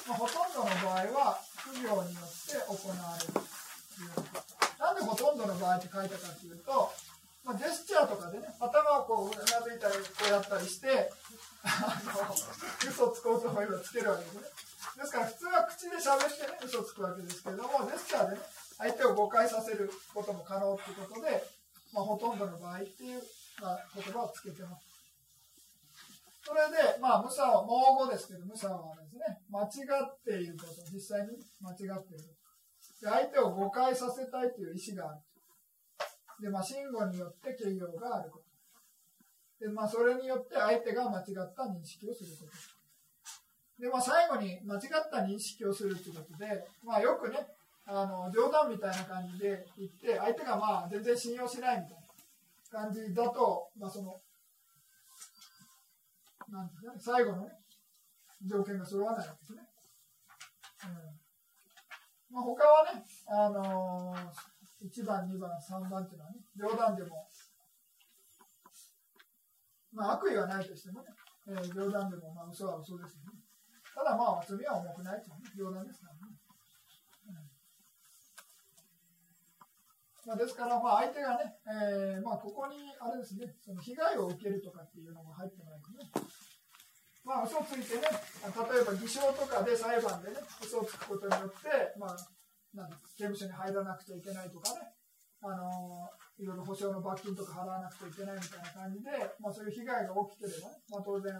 [0.07, 4.54] まあ、ほとんどの場合は、苦行によって行われるということ。
[4.95, 6.91] なんでほとんどの場合って書いたかっていうと、
[7.43, 11.11] まあ、ジェスチャーとかでね、頭をこううなずいたり、こうやったりして、
[11.61, 14.41] あの、嘘つこうと思えばつけるわけですね。
[14.97, 18.41] ですから普通は口で喋ってね、嘘つくわけですけれども、ジェスチャーでね、
[18.77, 21.43] 相手を誤解させることも可能っていうことで、
[21.93, 23.21] まあ、ほとんどの場合っていう、
[23.61, 24.95] まあ、言葉をつけてます。
[26.41, 32.35] それで、まあ、無差は、盲語ですけど、無差はですね、間違っていること、実際に間違っている。
[33.01, 35.21] 相手を誤解させたいという意思がある。
[36.41, 38.39] で、まあ、信号によって形容があるこ
[39.59, 39.65] と。
[39.65, 43.81] で、まあ、それによって相手が間違った認識をすること。
[43.81, 44.81] で、まあ、最後に間違っ
[45.11, 47.47] た認識をするということで、まあ、よくね、
[47.85, 51.95] あの、冗談みたいな感じで言って、相手がまあ、全然信用しないみたい
[52.71, 54.19] な感じだと、まあ、その、
[56.49, 57.51] なんですかね、最後のね、
[58.45, 59.61] 条件が揃わないわけですね。
[60.85, 61.24] うん
[62.35, 62.99] まあ、他はね、
[63.31, 67.25] あのー、1番、2番、3番っていうのはね、冗談でも、
[69.93, 71.07] まあ、悪意はないとしてもね、
[71.47, 73.39] えー、冗談でも、まあ、嘘は嘘ですよね。
[73.95, 76.35] ただまあ、罪は重くないっていうね、冗談ですからね。
[80.25, 86.11] まあ、ですから、まあ、相手がね、えーまあ、ここにあれですね、その被害を受けるとかっていうのが入ってないとね、
[87.25, 92.15] まあ、嘘ついてね、例えば偽証とかで裁判でね、嘘をつくことによって、まあ、
[92.77, 94.93] なん刑務所に入らなくちゃいけないとかね、
[95.41, 96.05] あの
[96.37, 99.09] いろいろ保証の罰金とか払わなくちゃいけないみたいな感じで、
[99.41, 101.33] まあ、そういう被害が起きてればね、まあ、当然、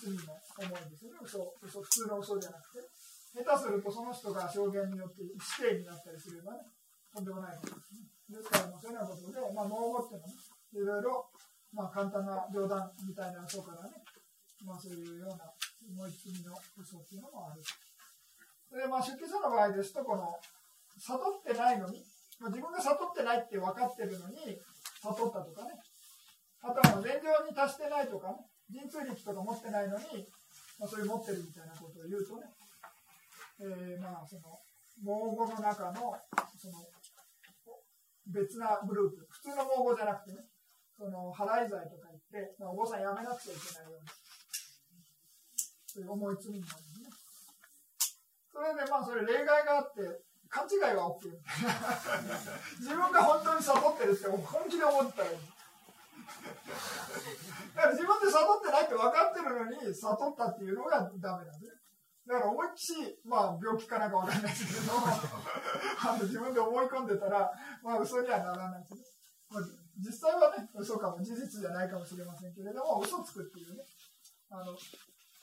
[0.00, 2.88] 罪の重いですよね、嘘嘘普通の嘘じゃなくて。
[3.32, 6.68] 下手するとその人が証言によって死刑になったりすればね、
[7.12, 8.04] とんでもないことですね。
[8.28, 11.24] ですから、まあ、そういうようなことで、まあ、盲語っていうのはね、いろいろ、
[11.72, 14.01] まあ、簡単な冗談みたいな嘘からね、
[14.64, 15.50] まあ、そういうような
[15.82, 17.62] 思い込みの嘘っていうのもある。
[18.70, 20.38] で、まあ、出家者の場合ですと、この、
[20.98, 22.04] 悟ってないのに、
[22.40, 24.56] まあ、自分が悟ってないって分かってるのに、
[25.02, 25.74] 悟ったとかね。
[26.62, 28.38] あとは、禅情に達してないとかね、
[28.70, 30.26] 神通力とか持ってないのに、
[30.78, 32.46] まあ、それ持ってるみたいなことを言うとね、
[33.60, 34.58] えー、まあ、その、
[35.02, 36.14] 盲語の中の、
[36.56, 36.86] その、
[38.26, 40.46] 別なグループ、普通の盲語じゃなくてね、
[40.96, 44.21] その、払い罪とか言って、まあ、お坊さんやめなくちゃいけないように。
[45.94, 47.10] という重い罪になるね。
[48.52, 50.00] それでまあそれ例外があって、
[50.48, 51.32] 勘違いは OK。
[52.80, 55.38] 自分が本当に悟ってるって本気で思ったらいい。
[57.74, 61.82] だから自分で悟ってないって分かってるのに悟ったっていうのがダメなんですね。
[62.26, 67.50] だから思いっきし、まあ病気かなんか分かんないですけど、 あの自分で思い込んでたら、
[67.82, 69.00] まあ嘘にはならないですね。
[69.50, 69.62] まあ、
[69.98, 73.84] 実際はね、嘘かも、事実じゃないかもしれませんけれども、嘘つくっていうね、
[74.50, 74.72] あの、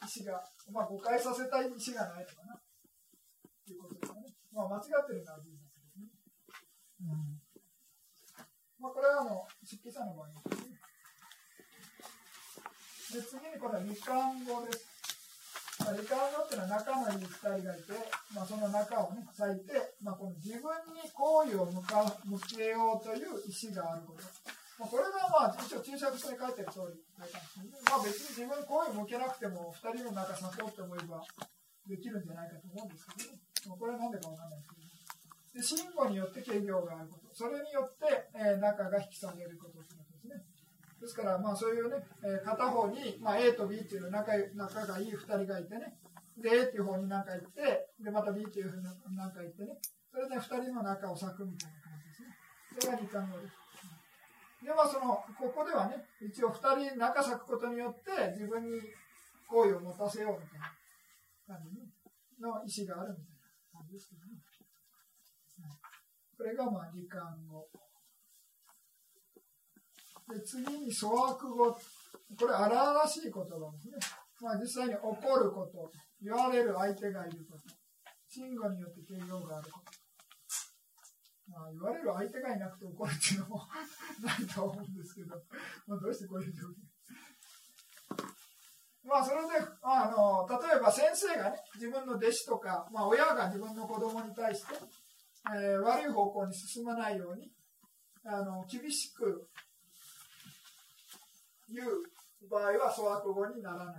[0.02, 2.56] 意思が、まあ誤解させたい意思がないのかな。
[2.56, 2.62] っ
[3.66, 4.34] ていうことですね。
[4.54, 6.08] まあ間違ってるのは事実ですね。
[7.02, 7.42] うん。
[8.80, 10.80] まあこれはあの、出記者の場合ですね。
[13.10, 14.86] で、次にこれは二冠語です。
[15.80, 17.94] まあ、リカードっていうのは仲のいい2人がいて、
[18.36, 20.62] まあ、その仲をね、裂いて、まあ、この自分
[20.94, 24.59] に好意を向か向けようという意思があること。
[24.80, 31.20] まあ、これがまあ一応注釈書に書いてる通り書いたんですけど、ね、まあ、別に自分に好意を向けなくても2人の仲誘って思えば
[31.84, 40.48] できるんじゃないかと思うんですけど、ね、まあ、これはなんでかわかんないですけど、で信号によって形業があること、それによって、えー、仲が引き下げることということですね。
[41.04, 46.00] ですから、まあ、そういうね、えー、片方に、まあ、A と B っていう仲仲がいい2人がいてね、
[46.40, 49.76] で、A っていう方に何か行って、で、また B っていうふうに何か行ってね、
[50.08, 52.32] それで2人の仲を裂くみたいな感じですね。
[52.80, 53.69] それが理科のです。
[54.64, 58.80] で、まあ、その、ここではね、一応2人仲裂くことによって、自分に
[59.48, 60.72] 好意を持たせようみたいな
[61.48, 61.80] 感じ
[62.42, 64.40] の意思があるみたいな感じですけどね。
[66.38, 67.20] これが、まあ、理科
[67.50, 67.68] 語。
[70.30, 73.98] で次に粗悪語、これ荒々しい言葉ですね。
[74.40, 75.92] まあ、実際に怒ること、
[76.22, 77.64] 言われる相手がいること、
[78.30, 79.99] 信号によって形容があること。
[81.50, 83.68] まあ、言われる相手がいなくて怒るっていうのも
[84.24, 85.36] ないと思うんですけど、
[85.88, 86.76] まあ、どうしてこういう状況？
[89.10, 89.48] まあ、それで、
[89.82, 94.76] あの、例えば先生がね、自分の弟子とか、まあ、親が自分の子供に対して、
[95.56, 97.52] えー、悪い方向に進まないように、
[98.26, 99.50] あの、厳しく
[101.72, 103.96] いう場合は粗悪語にならない。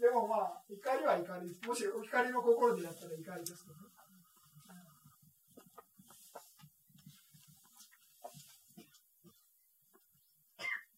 [0.00, 1.52] でもまあ、怒りは怒り。
[1.68, 3.90] もし怒りの心でやったら怒りですけどね。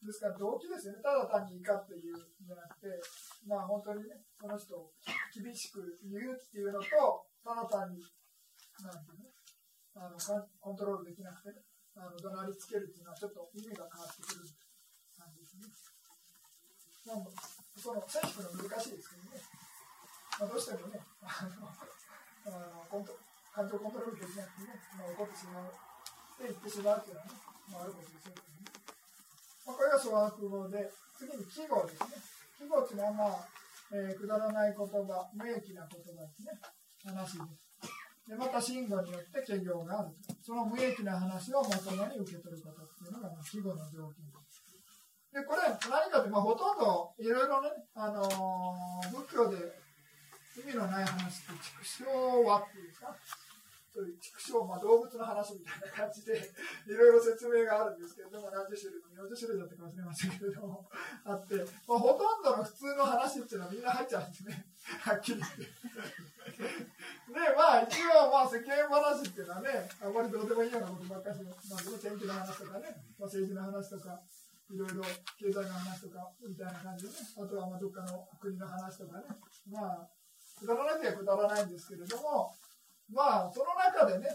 [0.03, 1.03] ですから動機ですよね。
[1.03, 2.91] ただ単に怒って言うんじゃなくて、
[3.47, 4.91] まあ本当にね、その人を
[5.35, 6.87] 厳しく言うっていうのと、
[7.43, 8.03] ただ単に、
[8.83, 9.31] なんていうね、
[9.95, 10.19] あの
[10.59, 11.62] コントロールできなくてね、
[11.95, 14.47] あの怒鳴りつけるっていうのはちょっと意味が変わってくる
[15.19, 15.71] 感じですね。
[17.77, 19.43] その選手の難しいですけどね、
[20.41, 21.69] まあ、どうしてもね、あの
[22.47, 23.17] あのコント
[23.53, 25.77] 感情コントロールできなくてね、まあ、怒ってしまうっ
[26.41, 27.33] て言ってしまうっていうのはね、
[27.69, 28.43] まあ、あることですよね。
[29.67, 32.17] まあ、これが粗悪語で、次に季語ですね。
[32.59, 33.49] 季語っていうのは、まあ
[33.93, 36.57] えー、くだらない言葉、無益な言葉ですね。
[37.05, 37.73] 話です。
[38.29, 44.42] でまた信号によって企業があるその無益な話をまともに受け取ることっていうのが、まあ、季語の条件です
[45.33, 49.57] でこれ何かって、まあ、ほとんどいろいろね、あのー、仏教で
[50.61, 53.16] 意味のない話って畜生はっていうか？
[53.92, 60.88] そういう畜生、まあ、動物の話みたいな感じでいろいろ説明があるんですけれども何十種類も40種類だったかもしれませんけれども
[61.29, 64.64] あって、まあ、ほとんどの普通の話っていうのはみんな入っちゃうんですね。
[65.05, 65.61] はっきり言って。
[65.61, 69.68] でまあ一応まあ世間話っていうのはね
[70.01, 74.16] あんまりどうでもいいようなことばっかりまあ、天気の話とかね、まあ、政治の話とか
[74.73, 75.05] いろいろ
[75.37, 79.25] 経済の話とかみたいな感じでねあとはまあどっかの国の話とかね
[79.69, 80.09] まあ
[80.59, 82.51] くだらないとはくだらないんですけれども
[83.13, 84.29] まあ、その中でね、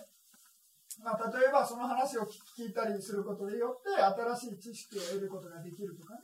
[1.03, 2.21] まあ、例えばその話を
[2.57, 6.21] 聞いたりすることによって新しい知識を得ることができるとかね。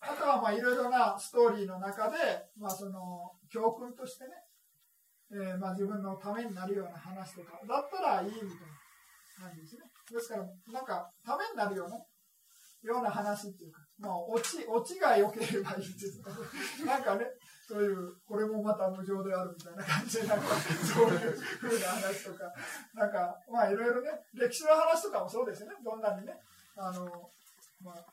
[0.00, 2.16] あとはまあいろいろなストーリーの中で、
[2.60, 4.30] まあ、その教訓としてね、
[5.32, 8.48] えー、まあ自分のためになるような話とかだったらいいみたい
[9.40, 9.88] な感じですね。
[10.12, 11.96] ですから、なんかためになるような
[12.84, 16.20] ような話っていうか、まあ、オチ、オチが良ければいいです。
[16.84, 17.26] なんかね、
[17.66, 22.52] そういう、これもまた無常であるみたいな感じで、なんか、そういうふうな話とか、
[22.94, 26.34] なんか、まあ、いろいろね、歴史の話とかもそうですよね、どんなにね、
[26.76, 27.06] あの、
[27.82, 28.04] まあ、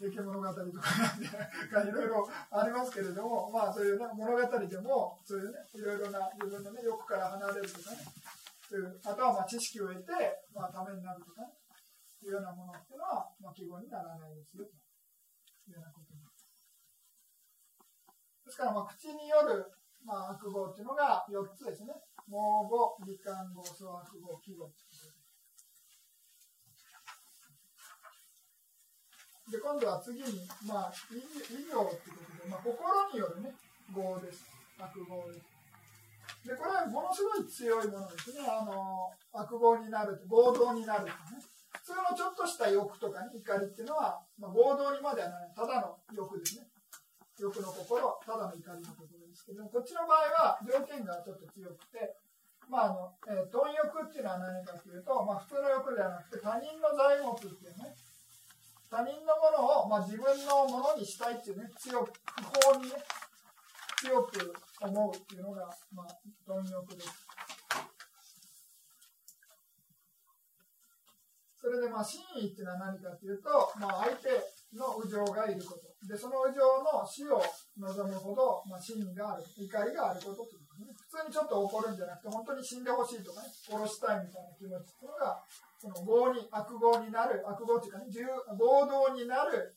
[0.00, 0.62] 平家物語とか
[1.72, 7.98] がいろいろありますけれども、まあ、そういうね、物語でも、そういうね、いろいろな自分のね、欲から離れるとかね、
[8.64, 10.06] そういうあとはまあ知識を得て、
[10.54, 11.48] まあ、ためになるとかね、
[12.26, 14.70] いうようなものっていうのは、まあ、記号にならないですよと
[15.70, 16.50] いうようなことです。
[18.44, 19.64] ですから、まあ、口による、
[20.04, 21.94] まあ、悪語っていうのが4つですね。
[22.28, 24.70] 盲語、理感語、粗悪語、記号。
[29.50, 31.18] で、今度は次に、まあ、異
[31.66, 33.54] 業ってことで、まあ、心によるね、
[33.90, 34.46] 業です。
[34.78, 35.60] 悪業です。
[36.46, 38.46] で、これはものすごい強いものですね。
[38.46, 41.42] あの、悪業になる、合同になるとね。
[41.72, 45.54] 普通のちょっとした欲とかね、怒りっていうのは、まあ、合同にまではならない。
[45.54, 46.66] ただの欲ですね。
[47.38, 52.18] 欲の心、ただの怒りの心ですけどこっちの場合は条件がちょっと強くて、
[52.68, 57.94] まああのえー、貪欲っていうのは何かというと、まあ、普通の欲ではなくて他人の財物っていうね
[58.90, 62.12] 他人のものを、まあ、自分のものにしたいっていうね強く
[62.42, 62.98] 不法にね
[64.02, 64.52] 強く
[64.82, 66.06] 思うっていうのが、まあ、
[66.46, 67.29] 貪欲です。
[71.70, 73.46] それでまあ真意っていうのは何かというと、
[73.78, 74.26] まあ、相手
[74.74, 75.86] の右情がいること。
[76.02, 77.38] で、その右情の死を
[77.78, 80.90] 望むほど、まあ、真意がある、怒りがあることということね。
[80.98, 85.38] 普通にちょっと怒るんじゃなくて、本当に死んでほしいとかね、殺したいみたいな気持ちっていうのが、
[85.78, 88.10] その合に、悪合になる、悪合っていうかね、
[88.58, 89.70] 合同になる、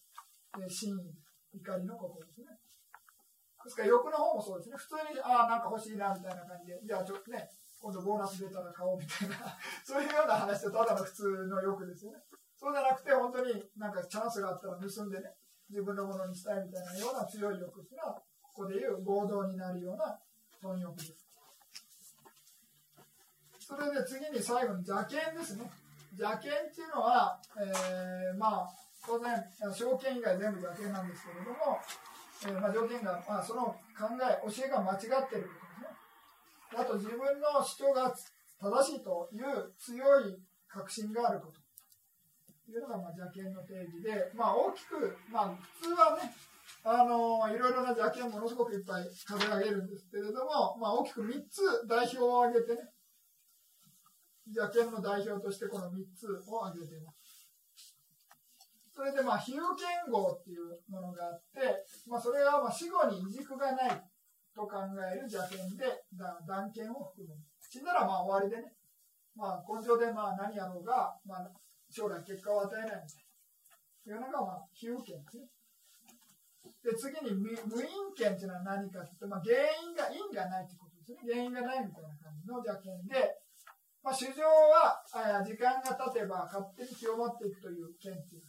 [0.58, 1.14] え真意、
[1.62, 2.58] 怒りのことですね。
[2.58, 4.82] ですから欲の方もそうですね。
[4.82, 7.46] 普通に、ああ、なんか欲しいなみたいな感じで、じゃあちょっとね、
[7.84, 9.36] 今度ボーナス出たら買おうみたいな
[9.84, 12.24] そういうような話でただの普通の欲ですよね。
[12.56, 15.36] そうじゃなくて、本当になんかチャンスがあったら盗んでね、
[15.70, 20.18] 自分のものにしたいみたいなような強い欲っていうのは、ここでいう合同になるような
[20.62, 21.28] 貪欲です。
[23.60, 25.70] それで次に最後に邪剣ですね。
[26.18, 28.70] 邪剣っていうのは、えー、まあ、
[29.06, 31.82] 当然、証券以外全部邪剣なんですけれども、
[32.46, 35.50] えー、まあ、条件が、まあ、その考え、教えが間違ってる
[36.76, 38.14] あと自分の主張が
[38.60, 41.60] 正しいという強い確信があること
[42.66, 46.32] というのがまあ邪険の定義で、まあ、大きく、まあ、普通はね
[46.84, 52.90] あのいろいろな邪険ものすごくいっぱい数え上げるんですけれども、まあ、大きく3つ代表を挙げてね
[54.48, 57.48] 邪険の代表としてこの3つを挙げています。
[58.96, 64.04] それでまあ比喩言語っていうものがあって、まあ、それはまあ死後に異軸がない
[64.56, 65.86] と考える邪剣で
[66.47, 67.36] 断剣を含む。
[67.70, 68.74] 死んだらまあ終わりでね、
[69.36, 71.51] まあ、根性でまあ何やろうが、まあ、
[71.89, 73.34] 将来結果を与えないみたいな。
[74.06, 75.47] いうのがまあ比喩剣ですね。
[76.84, 77.58] で、次に無因
[78.16, 81.20] 権っていうのは何かっていうと、まあ、原因が、因がないってことですね。
[81.24, 83.39] 原因がないみたいな感じの邪剣で、
[84.04, 84.99] まあ、主情は
[85.47, 88.43] 時間が経てば勝手に広まっていくという剣っていう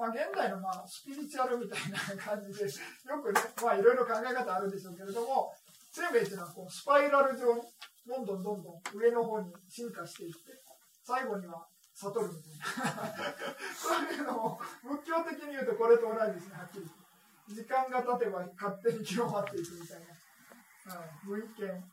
[0.00, 5.52] まあ、現代のまあスピリチュアルみたいな感じで、よくね、 まあ、いろいろ考え方あるんでしょうけれども、
[5.92, 7.60] 生命っていうのはこうスパイラル状に、
[8.06, 10.56] どんどんどんどん上の方に進化していって、
[11.04, 12.58] 最後には悟るみたい
[12.96, 13.14] な。
[13.76, 16.90] そういうのを、仏教的に言うとこれと同じですね、はっきり。
[17.54, 20.94] 時間が経てば勝手に広まっていくみたいな。
[20.96, 21.92] はい、無意見、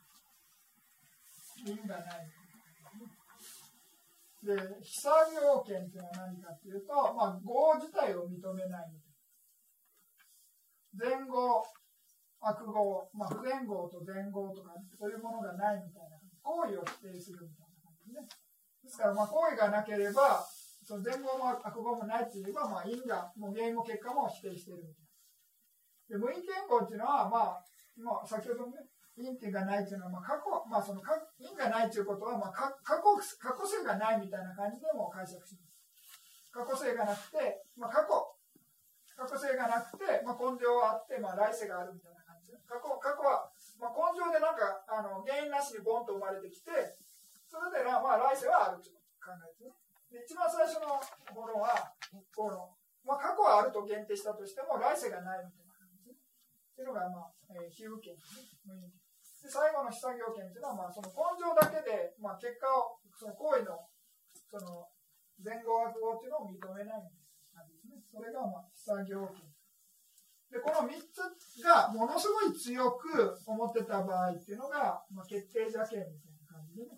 [1.65, 2.36] 因がない。
[4.43, 8.91] で、被作業権というのは何かというと、まあ、業自体を認めない
[10.97, 11.61] 前後、
[12.41, 18.25] 悪語、まあ、不全語と前後とか、そういうものがないみたいな、行為を否定するみたいな感じね。
[18.83, 20.45] ですから、まあ、行為がなければ、
[20.85, 25.03] その前後も悪語もないって言えば、まあ、因が、もう原因も結果も否定してるみた
[26.15, 26.25] いな。
[26.25, 27.63] で、無因言語っていうのは、まあ、
[27.97, 28.77] まあ、先ほどね、
[29.17, 31.01] 因っていうがないっていうのは、まあ、過去、まあ、その
[31.41, 32.69] 因がないということは、まあ、過
[33.01, 33.01] 去、
[33.41, 35.77] 過去性がないみたいな感じでも解釈します。
[36.53, 38.13] 過去性がなくて、まあ、過去、
[39.17, 42.57] 過去性がなくて、まあ、根性はあって、まあ、来世があるみたいな感じで。
[42.69, 43.49] 過去、過去は、
[43.81, 46.69] まあ、根性でなんか、あの、原因なしにボンと生まれてきて、
[47.49, 49.73] それで、まあ、来世はあるという考えですね。
[50.13, 51.01] で、一番最初の
[51.33, 51.73] ものは、
[52.33, 52.69] この、
[53.01, 56.21] まあ、過去はあると限定したとしても、来世がないみたいな感じですね。
[56.21, 59.06] っていうのが、まあ、えー、比喩権ですね。
[59.43, 63.77] で最後の被作業権というのは、まあ、その根性だけで、まあ、結果を、その行為の、
[64.49, 64.89] その、
[65.43, 67.05] 前後悪語というのを認めない
[67.53, 68.01] 感じですね。
[68.09, 69.45] それが、まあ、被作業権。
[70.49, 76.97] で、この3つがものすごい強く思ってた場合っていうのが、まあ、決定邪権みたいな感じでね、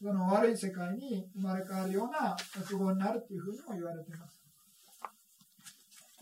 [0.00, 4.44] その悪い世界に生まれ変わるような悪語になるっていうふうにも言われています。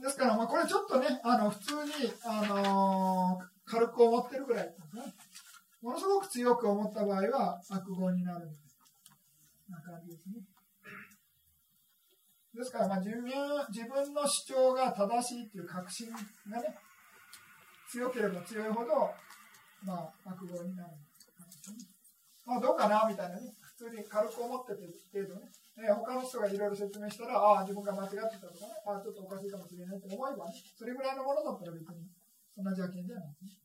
[0.00, 5.02] ですから、まあ、これちょっとね、あの、普通に、あのー、軽く思ってるぐらいですね。
[5.82, 8.46] ものすごく強く思った場合は悪語になる
[9.68, 10.38] な感じですね。
[12.54, 13.24] ですから、まあ、自分
[13.72, 16.76] 自分の主張が正しいっていう確信がね、
[17.90, 19.10] 強ければ強いほど、
[19.82, 20.90] まあ、悪語になる、
[22.44, 25.48] まあ、どうかなみたいなね、普通に軽く思ってて程度ね、
[25.80, 32.04] え他の人がいろいろ説明したら、ああ、自分が間違ってたとかね、ああ、ちょっとおかしいかもしれないと思えばね、それぐらいのものだったら別に、
[32.54, 33.61] そんな邪険じゃないですね。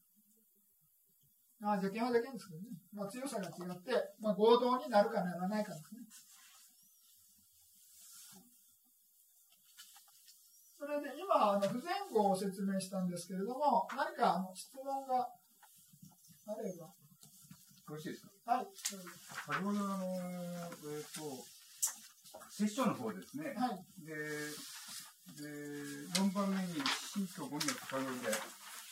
[1.64, 2.78] あ邪険は邪険ですけどね。
[2.94, 3.92] まあ、強さが違って、
[4.22, 6.02] まあ、合同になるかならないかですね。
[10.78, 15.28] それれで今、あの不全語を説明したんですけれども、何かあの質問が
[16.48, 16.86] あれば。
[16.86, 16.94] よ
[17.90, 18.38] ろしいですか？
[18.48, 18.68] はい。
[18.74, 21.44] 先ほどあの、えっ、ー、と、
[22.50, 23.54] セッションの方ですね。
[23.58, 24.06] はい。
[24.06, 25.44] で、で、
[26.16, 26.80] 4番目に
[27.12, 28.32] 新居5人の関わりで、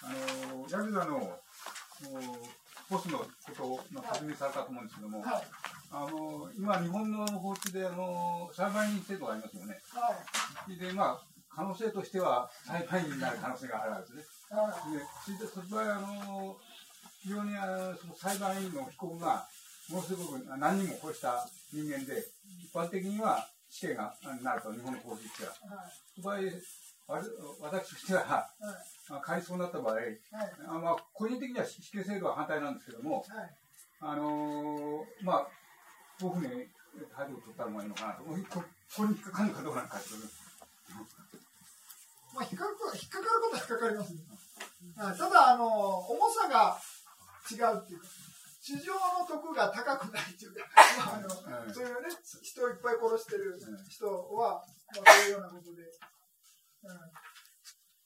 [0.04, 1.40] あの、ヤクザの、
[2.90, 3.26] ボスのこ
[3.56, 3.80] とを
[4.14, 5.44] 説明されたと思うんですけども、はい、
[5.92, 9.80] あの今、日本の法律であの裁判員制度がありますよね。
[9.94, 14.58] はい、で、まあ、可能性としては裁判員になる可能性があるわけですね。
[14.58, 16.58] はい、でそれでその場合あの、
[17.24, 19.48] 非常にあのその裁判員の被告が、
[19.90, 22.24] ものすごく何人も殺した人間で、
[22.62, 25.54] 一般的には死刑がなると、日本の法律では。
[25.54, 26.40] その場合
[27.08, 30.20] 私としては、はい、まあ、仮そうなった場合、はい、
[30.68, 33.26] あまあ、個人的には死刑制度は反対なんですけども、はい、
[34.02, 35.48] あのー、まあ、
[36.20, 36.66] こういうふうに
[37.16, 38.32] 態度を取った方がいいのかなと、こ
[38.96, 40.18] こに引っかかるかどうなのかとい。
[40.18, 40.24] う。
[42.34, 44.20] まあ、引っかかる引っかかることは引っかかりますね。
[44.96, 46.80] ただ、あの重さが
[47.52, 48.08] 違うっていうか、
[48.62, 50.66] 市場の得が高くないっていうか、
[50.98, 52.10] まああの、そういうね、
[52.42, 55.84] 人をいっぱい殺してる人は、まあ、そういうようなことで、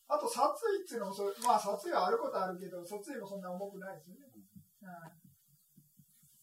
[0.10, 4.26] あと、殺意っていうのもそまあ、殺意はあることあるけど、殺意もそんな重くないですよね。
[4.82, 4.98] うん、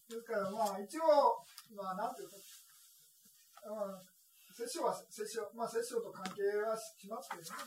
[0.07, 1.43] ですから、まあ、一応、
[1.75, 2.37] まあ、なんていうか、
[3.67, 4.07] うん、
[4.55, 7.67] 摂政は、摂政、まあ、摂政と関係はしますけどね。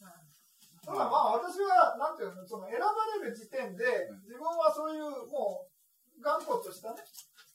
[0.00, 2.88] うん、ただ、まあ、私は、なんていうの、その選ば
[3.20, 7.04] れる時点で、自分はそういう、もう、頑固としたね、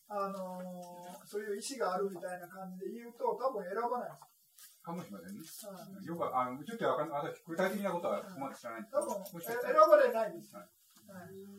[0.06, 4.41] あのー、そういう意思があるみたいな感じで言うと、多分選ばないです。
[4.84, 5.43] かもしれませんね。
[6.05, 9.41] よく、あの、ちょっとわかんない、具体的なことはまだ知らないんですけど。
[9.41, 10.55] 選ばれないです。
[10.55, 10.69] はい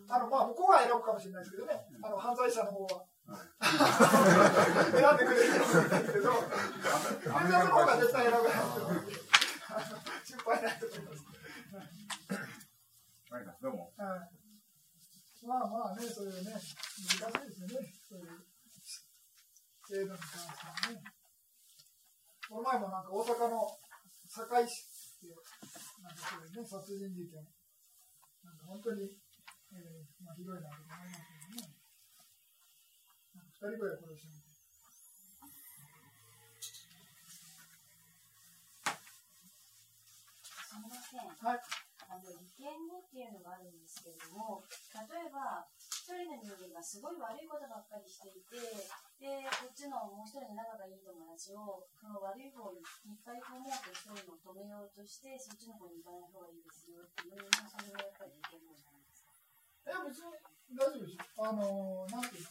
[0.08, 3.04] あの、まあ、向こうは選ぶかもしれないですけどね、あの、犯罪者の方は。
[4.92, 6.32] 選んでくれるかもしれないけど、
[7.30, 9.02] 犯罪者の方が絶対選ばないと思う
[10.24, 11.24] 心配ないと思います。
[13.30, 13.92] はい、どうも。
[13.96, 15.46] はい。
[15.46, 16.70] まあまあね、そういうね、難しい
[17.20, 18.44] ですよね、そういう
[19.86, 21.21] 制度に関してはね。
[22.52, 23.64] この前もなんか大阪の
[24.28, 24.84] 堺市
[25.16, 25.40] っていう、
[26.04, 27.40] なんかそういうね、殺人事件、
[28.44, 29.08] なんか本当に、
[29.72, 31.80] えーまあ、ひどいなと思いますけどね。
[33.40, 34.52] なんか2人ぐらい殺します
[40.76, 41.24] みません。
[41.24, 41.60] はい。
[42.04, 44.60] あの、利権語っていうのがあるんですけれども、
[44.92, 45.64] 例えば、
[46.02, 48.58] 一人の人間がすごい悪いことばっかりしていて、
[49.22, 59.30] で、こっちのもう一人の仲がいい友達を、その悪い方にいっぱいこう思って一人の止めようとして、そっちの方に行かない方がいいですよっていうのそれがやっぱりいけるんじゃないですか？
[59.30, 60.34] いや、別に
[60.74, 61.22] 大丈夫です。
[61.38, 62.50] あのー、なんていう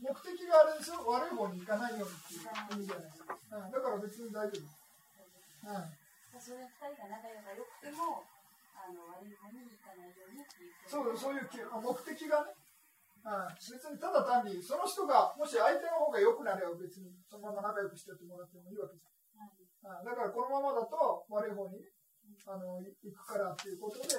[0.00, 3.36] 目的があれでしょ悪い方に行かないようにっていう意味じゃないですか。
[3.52, 6.05] だから別に大丈夫です。
[6.36, 6.44] はい。
[6.44, 8.20] それ二人が仲良くても、
[8.76, 12.54] あの悪い方に行かないようにっていうそうそういう目的がね、
[13.24, 19.10] うん、別にただ単にその人がもし相手の方が良くなれば別にそのまま仲良くしてってもらってもいいわけです、
[19.82, 21.90] はい、だからこのままだと悪い方に、ね、
[22.46, 24.14] あの行くからっていうことで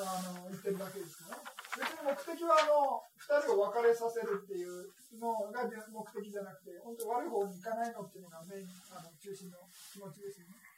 [0.00, 1.46] あの言ってるだけですから、ね、
[1.78, 9.62] 別に目的はあの2人を別れさせるっていうのが目的じゃなくて本当悪い方に行かないのっていうのがメインあの中心の
[9.94, 10.69] 気持ちですよね。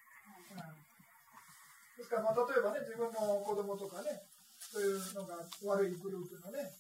[1.97, 4.27] ですから、まあ、例えばね、自分の子供とかね、
[4.59, 6.75] そういうのが悪いグループのね、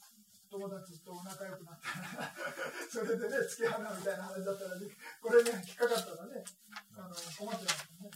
[0.53, 2.29] 友達と仲良くなったら
[2.91, 4.87] それでね、付き合うみたいな話だったら、ね、
[5.23, 6.45] これね、引っかかったらね、
[6.99, 8.11] あの困っちゃうね。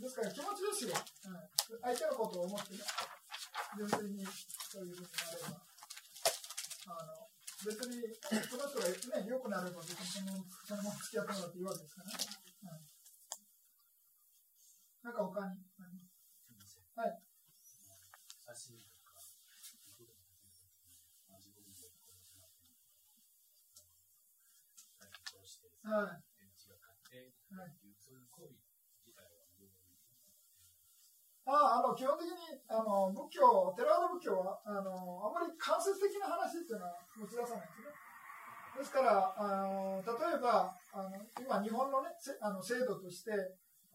[0.00, 0.96] ですから気持ちですよ。
[1.26, 2.80] うん、相手のことを思ってね、
[3.76, 5.70] 純粋にそういうふうになれば。
[6.90, 7.30] あの
[7.62, 8.02] 別に、
[8.48, 12.49] その人がね、良くなれば別にそのそのまま付き合ってもらっていいわけですからね。
[15.04, 15.60] うん、なんか他に
[17.00, 17.16] はい。
[25.82, 27.80] はい。
[31.50, 34.94] ああの基本的にあの仏教、テラワダ仏教はあの
[35.26, 37.90] あまり間接的な話っていうのは持ち出さないですね。
[38.78, 43.34] ですからあの例えばあの今日本のねあの制度として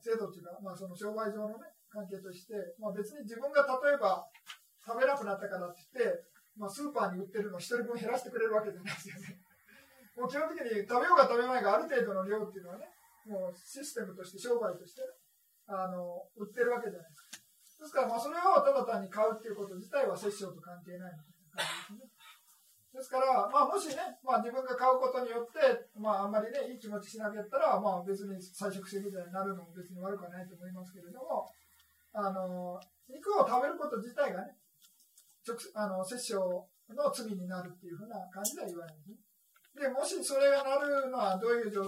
[0.02, 4.26] 制度っていうか、まあ、その商売上のね関係として、まあ、別に自分が例えば
[4.86, 6.24] 食べなくなったからって言って、
[6.58, 9.40] まあ、スーパーに売ってるのを1人分減らしてくれるわけじゃないですよね。
[10.16, 12.88] もう基本的に食べようが食べまいがある程度の量っていうのはね、
[13.26, 15.02] もうシステムとして商売として、
[15.68, 17.46] あの売ってるわけじゃないですか。
[17.80, 22.15] ですから、まあ、それをただ単に買うっていうこと自体は摂政と関係ないみたいな感じですね。
[22.96, 31.52] ですから、まあ、もしね、まあ、自分が買うことによって、まあ、あんまりね、いい気持ちしなかったら、まあ、別に菜食主義者になるのも別に悪くはないと思いますけれども、
[32.16, 32.80] あの、
[33.12, 34.56] 肉を食べること自体がね、
[35.46, 39.18] 直あの摂取の罪になるっていうふうな感じでは言わないんですね。
[39.76, 41.84] で、もしそれがなるのはどういう状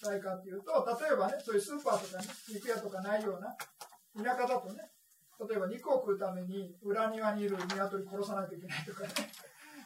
[0.00, 0.70] 態かっていうと、
[1.02, 3.50] 例えばね、そういうスーパーとかね、肉屋とかないような
[4.14, 4.88] 田舎だとね、
[5.42, 9.08] 例えば肉を食うために裏庭にいる鶏殺さないといけないとかね、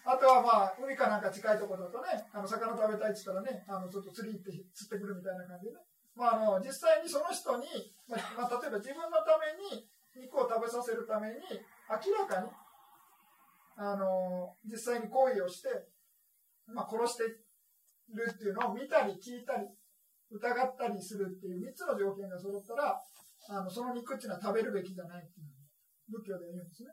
[0.07, 5.83] あとはまあ、海かなんか近いところだとね、あの魚食べたいって言ったらね、あのちょっと釣り行って釣ってくるみたいな感じでね、
[6.15, 7.67] まあ、あの実際にその人に、
[8.07, 9.83] まあ、例えば自分のために
[10.15, 11.43] 肉を食べさせるために、
[11.91, 12.49] 明らかに
[13.77, 15.69] あの実際に行為をして、
[16.71, 17.25] まあ、殺して
[18.15, 19.67] るっていうのを見たり聞いたり
[20.31, 22.95] 疑ったりするっていう3つの条件が揃ったら
[23.51, 25.51] あのその肉っていうのは食べるべきじゃないっていう
[26.11, 26.91] 仏教で言うんですね。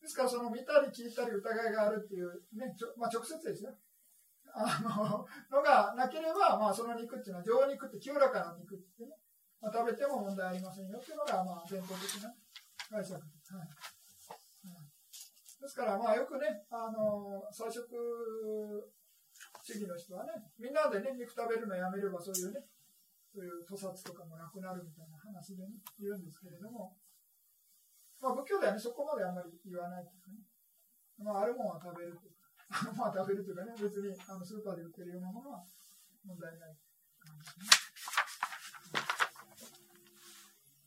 [0.00, 3.70] ですからその見たり聞いたり疑いがあるっていうね、まあ、直接ですよ
[4.52, 9.14] あののがなければ、まあ、その肉っていうのは上肉って清らかな肉ってね、
[9.60, 12.34] まあ、食べても問題ありませんよっていうのが、まあ、伝統的な
[12.90, 13.20] 解釈。
[13.22, 13.68] です、はい。
[15.62, 17.86] ですから、まあ、よくね、あの菜食
[19.62, 22.64] 主義の人はね、みんなでね、肉食べるのやめれば、そういうね、
[23.30, 26.96] そういう屠殺とかもなくなるみたいな話でね、言うんですけれども、
[28.20, 30.44] まあ、仏教ではね、そこまであんまり言わないというかね、
[31.24, 35.64] まあ、あるものは食べるというか、ま あ、食べるというかね、別にあのスーパーで売ってるようなものは
[36.24, 36.76] 問題ないね。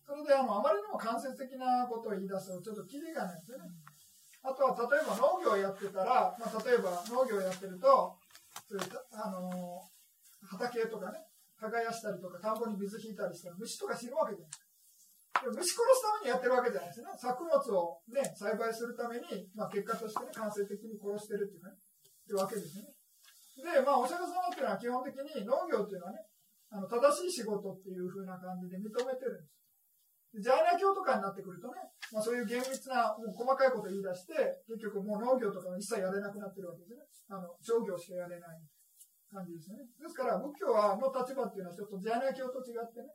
[0.05, 3.65] それであのあまりにも間接的なことを言い出すと、ちょっとキリがないですよね。
[4.43, 8.15] あとは例えば農業をやってたら、まあ、例えば農業をやってると、
[9.11, 9.81] あの
[10.45, 11.17] 畑とかね、
[11.57, 14.51] 耕したりとか、田んぼに水引いたりしたら、虫とか死ぬわけじゃない。
[15.51, 17.11] 虫殺すためにやってるわけじゃないですね。
[17.17, 22.87] 作物を、ね、栽培するために、まあ、結果としてね、間接的に殺してるっていうね、ってわけですね。
[23.59, 26.23] で、まあ、お釈迦様っていうのは基本的に農業っていうのはね、
[26.73, 29.53] あの正しい仕事っていう風な感じで認めてるんです。
[30.41, 31.77] ジャーナ教とかになってくるとね、
[32.09, 34.33] まあ、そういう厳密な、もう細かいこと言い出して、
[34.65, 37.05] 結局もう農業とかは一切やれなくなってるわけですね。
[37.29, 38.57] あの商業しかやれない
[39.29, 39.85] 感じですね。
[40.01, 43.13] ですから仏教はの立場っていうのはちょっとジャーナ教と違ってね、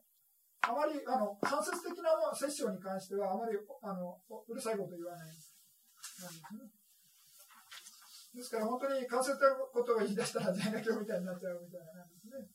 [0.63, 5.55] あまりあの間接的な摂政に関してはあまりあのうるさいこと言わないなんです
[6.55, 6.71] ね。
[8.35, 12.47] ですから本当に間接的なことを言い出したらジャーナ教みたいになっちゃうみたいな感じですね。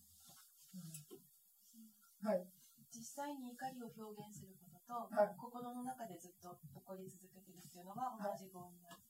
[2.24, 2.48] うん、はい。
[2.94, 9.02] 実際に怒りを表現することと、はい、心の中でずっと起こり続けてるっていうのが同じ語になる。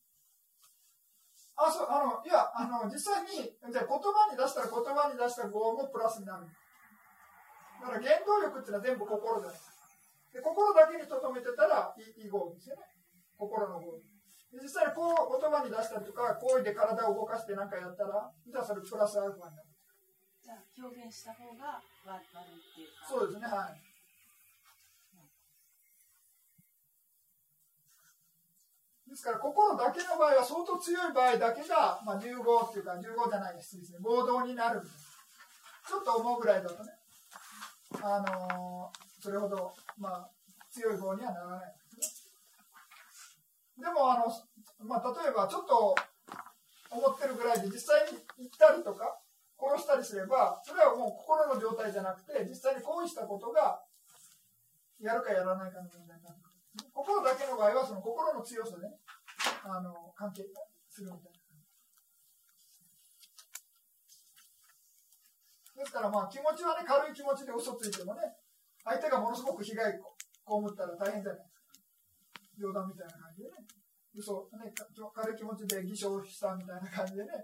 [1.56, 6.48] あ、そう、あの、いや、あの、実際に、じゃ言葉に出したら言葉に出した語もプラスになる。
[7.84, 9.60] だから原動力っていうのは全部心じゃない
[10.32, 12.88] で心だけに留めてたら、いい語ですよね。
[13.38, 14.00] 心の語。
[14.56, 19.68] 実際にこう言葉に出したりとか、行為で体を動かして何かやったら、じゃあそれプラスアルファになる。
[20.42, 23.06] じゃあ表現した方が悪いっていうか。
[23.06, 23.82] そうですね、はい。
[29.10, 36.92] ですから、心だけの場合は、相当強い場合だけが、まあ、15っていうか、15じゃないですね、合同になるちょっと思うぐらいだとね、
[38.02, 40.30] あの、それほど、まあ、
[40.72, 42.30] 強い方にはならないです
[43.78, 43.86] ね。
[43.86, 44.26] でも、あの、
[44.88, 45.96] まあ、例えば、ちょっと
[46.89, 49.20] 思ってるぐらいで、実際に行ったりとか、
[49.60, 53.82] 殺したりすれば、それはもう心の状態じゃなくて、実際に行為したことが、
[55.00, 56.36] やるかやらないかの問題になる。
[56.94, 58.96] 心だけの場合は、その心の強さで、ね、
[59.64, 60.44] あの関係
[60.89, 61.43] するみたいな。
[65.76, 68.22] ですからまあ気持ちはね、軽い気持ちで嘘ついてもね、
[68.84, 70.14] 相手がものすごく被害を
[70.46, 71.64] 被ったら大変じゃないですか。
[72.60, 73.58] 冗談みたいな感じでね、
[74.14, 77.44] 嘘、ね、軽い気持ちで偽証したみたいな感じでね、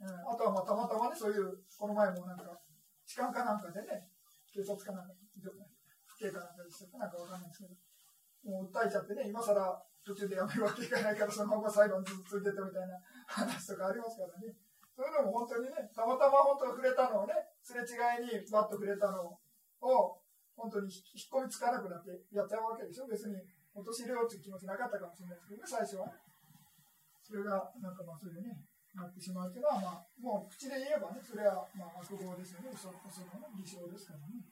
[0.00, 2.54] うん、あとはまあたまたまね、そういう、この前もなんか、
[3.04, 4.06] 痴漢かなんかでね、
[4.54, 5.14] 警察かなんか、
[6.06, 7.74] 不警かなんかでしたかなんかわかんないですけど、
[8.46, 12.94] もう訴えちゃってね、今更途中でやめるわけいかないから、そのまま裁判ずっと続けてたみたいな
[13.26, 14.54] 話とかありますからね。
[14.98, 17.30] そういうのも本当にね、たまたま本当触れたのをね、
[17.62, 20.18] すれ違いにバッと触れたのを、
[20.58, 23.06] 本当に引っ込みつかなくなってやっちゃうわけでしょ？
[23.06, 23.38] 別に
[23.70, 26.18] 落とし入れようっていう気持ちなかったかもしれないですけどね、最初はね。
[27.22, 28.58] それが、なんかまあ、それでね、
[28.98, 32.98] なってしまうというのは、まあ、もう口で言えばね、それはまあ悪語ですよね、嘘の
[33.54, 34.50] 偽証ですからね。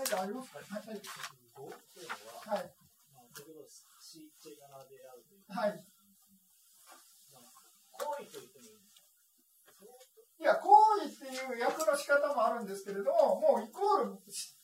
[0.00, 0.64] かありますか？
[0.64, 0.88] はい。
[0.88, 0.96] はい。
[2.56, 2.72] はい。
[4.54, 5.50] まあ、先ほど、し、チェガナであるという。
[5.50, 5.82] はい。
[7.34, 7.50] まあ、
[7.98, 9.02] 行為と言ってもいいんです
[9.74, 9.90] か？
[10.38, 10.70] いや、行
[11.02, 14.20] 為っていう訳の仕方もあるんですけれども、もうイコール、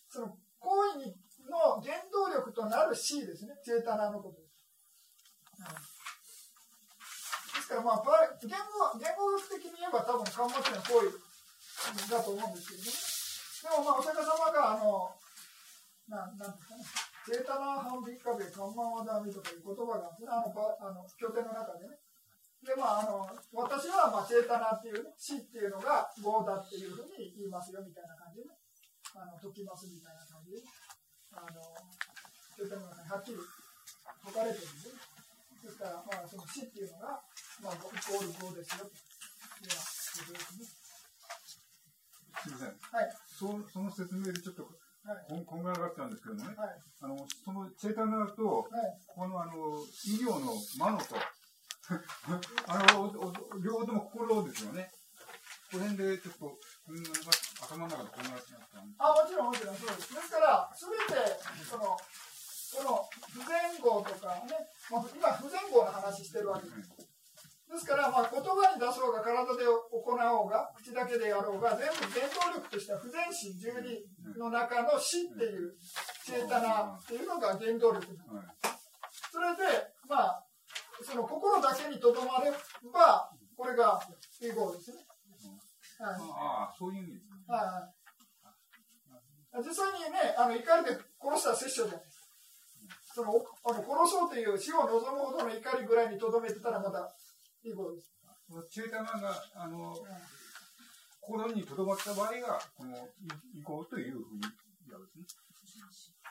[0.08, 1.16] その行為に
[1.50, 3.58] の原動力となる C ですね。
[3.64, 4.52] チェータナのことです。
[7.54, 8.02] ですから、まあ、
[8.40, 11.10] 言語言語学的に言えば多分、看護師の行為
[12.10, 12.98] だと思うんですけれども、ね、
[13.62, 15.14] でも、まあ、お釈迦様が、あの、
[16.08, 16.84] ななんですかね、
[17.22, 21.94] ジェータナーハンビッカベカンマワダミとかいう言葉があるんですね、あの、あの経典の中でね。
[22.62, 28.54] で、まあ、あの、私は、まあ、チェータナっていう、ね、死っていうのが業だっていうふうに言いますよ、みたいな感じでね。
[29.18, 30.62] あの、解きますみたいな感じで、
[31.34, 31.74] あの、
[32.58, 34.94] 経典の中にはっきり解かれてるんですね。
[35.62, 37.22] ですから、まあ、その死っていうのが、
[37.62, 40.82] まあ、イコール業ですよ、というようなことですね。
[42.42, 42.78] すみません。
[42.78, 43.14] はい。
[43.26, 44.72] そその説明でちょっと、はい、
[45.28, 46.68] こんこんがらがったんですけどもね、はい、
[47.02, 49.52] あのそのチェータナーと、はい、このあの
[50.06, 51.16] 医療のマノと、
[52.68, 53.12] あの
[53.62, 54.90] 両方とも心ですよね。
[55.72, 56.58] この辺でちょっと、
[56.88, 57.02] うん、
[57.64, 60.14] 頭の中でこんがらってました、あ、もちろん、もちろん、そうです。
[60.14, 61.16] ですから、すべて、
[61.64, 64.52] その、この不全合とかね、
[64.92, 67.01] まあ、今、不全合の話してるわけです。
[67.72, 73.56] ですから、まあ、言葉に出そうが、体で行おうが、口だけでやろうが、全部原動力としては不全心
[74.36, 75.72] 12の中の死っていう、
[76.24, 79.32] チェータナっていうのが原動力なんです。
[79.32, 79.64] それで、
[80.06, 80.44] まあ、
[81.00, 82.52] その心だけにとどまれ
[82.92, 83.98] ば、これが
[84.40, 85.06] 以後ですね。
[85.98, 87.56] はい、ああ、そういう意味ですか。
[87.56, 87.88] は
[89.60, 92.26] い、実際にね、あの怒りで殺したら殺生じゃないですか。
[93.14, 93.32] その
[93.64, 97.14] あの殺そうという死を望むほどの怒りぐらいにとどめてたらまだ
[97.64, 98.12] いいことです。
[98.70, 99.94] チェータナがあの、
[101.20, 103.08] 心にとどまった場合が、この
[103.54, 104.40] 意向というふうに
[104.86, 106.22] 言うんですね。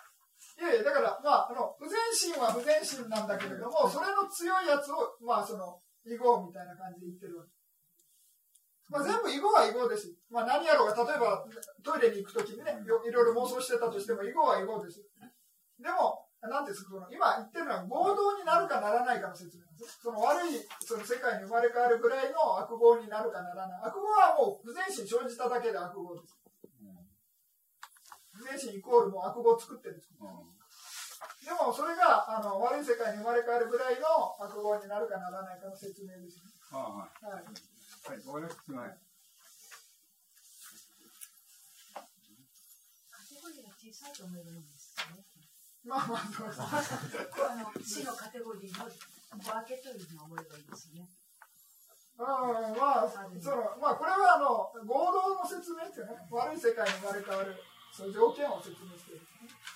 [0.59, 7.49] いやいや、だから、まあ、あの、不全心は不全心なんだけれども、それの強いやつを、まあ、その、囲碁みたいな感じで言ってるわけ。
[8.89, 10.13] まあ、全部囲碁は囲碁です。
[10.29, 11.47] まあ、何やろうが、例えば、
[11.81, 15.01] トイレに行くときにね、いろいろ妄想してたとしても、囲碁は囲碁です。
[15.79, 19.99] でも、なんですか、今言ってるのは合同になるかならないかの説明なんです。
[20.01, 23.81] その悪いその世界に生まれ変わるぐらいの悪号になるかならない。
[23.83, 26.37] 悪号はもう不全心生じただけで悪号です。
[28.33, 30.09] 不全心イコールもう悪語を作ってるんです。
[31.45, 36.49] でもそれがあの悪い世界に生まれ変わるぐらいの悪語になるかならないかの説明ですね。
[36.71, 37.25] はい。
[37.25, 37.43] はい。
[37.45, 37.49] は
[38.17, 38.73] い、わかりました。
[43.11, 45.21] カテゴリーが小さいと思えばいいんですね。
[45.83, 46.61] まあまあ、そうです。
[46.61, 51.09] あの、死のカテゴリーの分けというのを覚えばいいですね。
[52.19, 57.55] うん、まあ、その、まあ、これはあの、合同の説明っていうね、悪い世界に生まれ変わる。
[57.91, 59.27] その条件を説明している、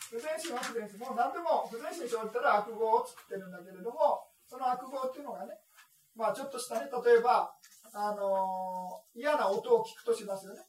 [0.10, 1.00] 不全心は不全心。
[1.00, 5.60] もう何でも不全心生じたら悪語を作ってるんだけれども、その悪語っていうのがね、
[6.16, 7.52] まあちょっとしたね、例えば、
[7.94, 10.64] あのー、嫌な音を聞くとしますよね。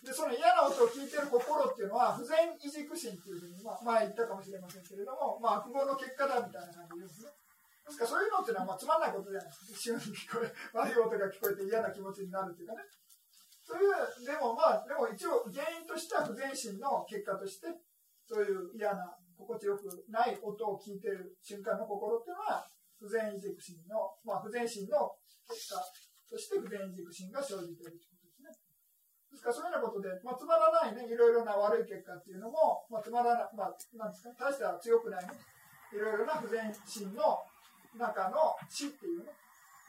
[0.00, 7.30] で、その嫌な音を聞いてる心っていうのは、不全異軸心っていうふうに、まあ、前言ったかもしれませんけれども、まあ悪語の結果だみたいな感じですね。
[7.84, 10.00] ですからそういうのっていうのはまあつまんないことじゃないですか。
[10.00, 12.82] 一瞬に聞こえ、悪い音が聞こえて嫌な気持ちになるっていうかね。
[13.62, 17.70] そういう、でもまあ、でも一応原因としては不全心の結果として、
[18.26, 22.62] そういう嫌な、心地よくない音を聞いている瞬間の心っていうのは、
[22.98, 25.10] 不全移軸心の、まあ不全心の
[25.50, 25.82] 結果
[26.30, 28.11] として不全移軸心が生じている。
[29.32, 35.32] ですからそういうようなことで、まあつまらないね、いろいろな悪い結果っていうのも、まあつまらない、まあなんですか、ね大しては強くないね、
[35.92, 37.40] いろいろな不全心の
[37.96, 39.32] 中の死っていうね、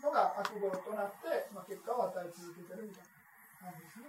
[0.01, 3.71] のが悪語となって、まあ、結果を与え続けてるみたいな。
[3.71, 4.07] なんですね。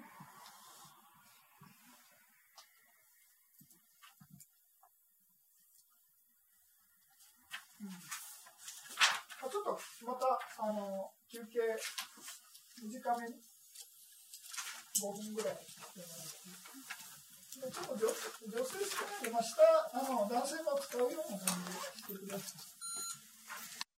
[9.44, 11.76] ちょっとまたあの休憩
[12.82, 13.53] 短めに
[14.94, 16.44] 5分ぐらいしてもらって
[17.54, 22.83] ちょっと女女性少ないで、まあ、下あの男性も使うような感じでしてください。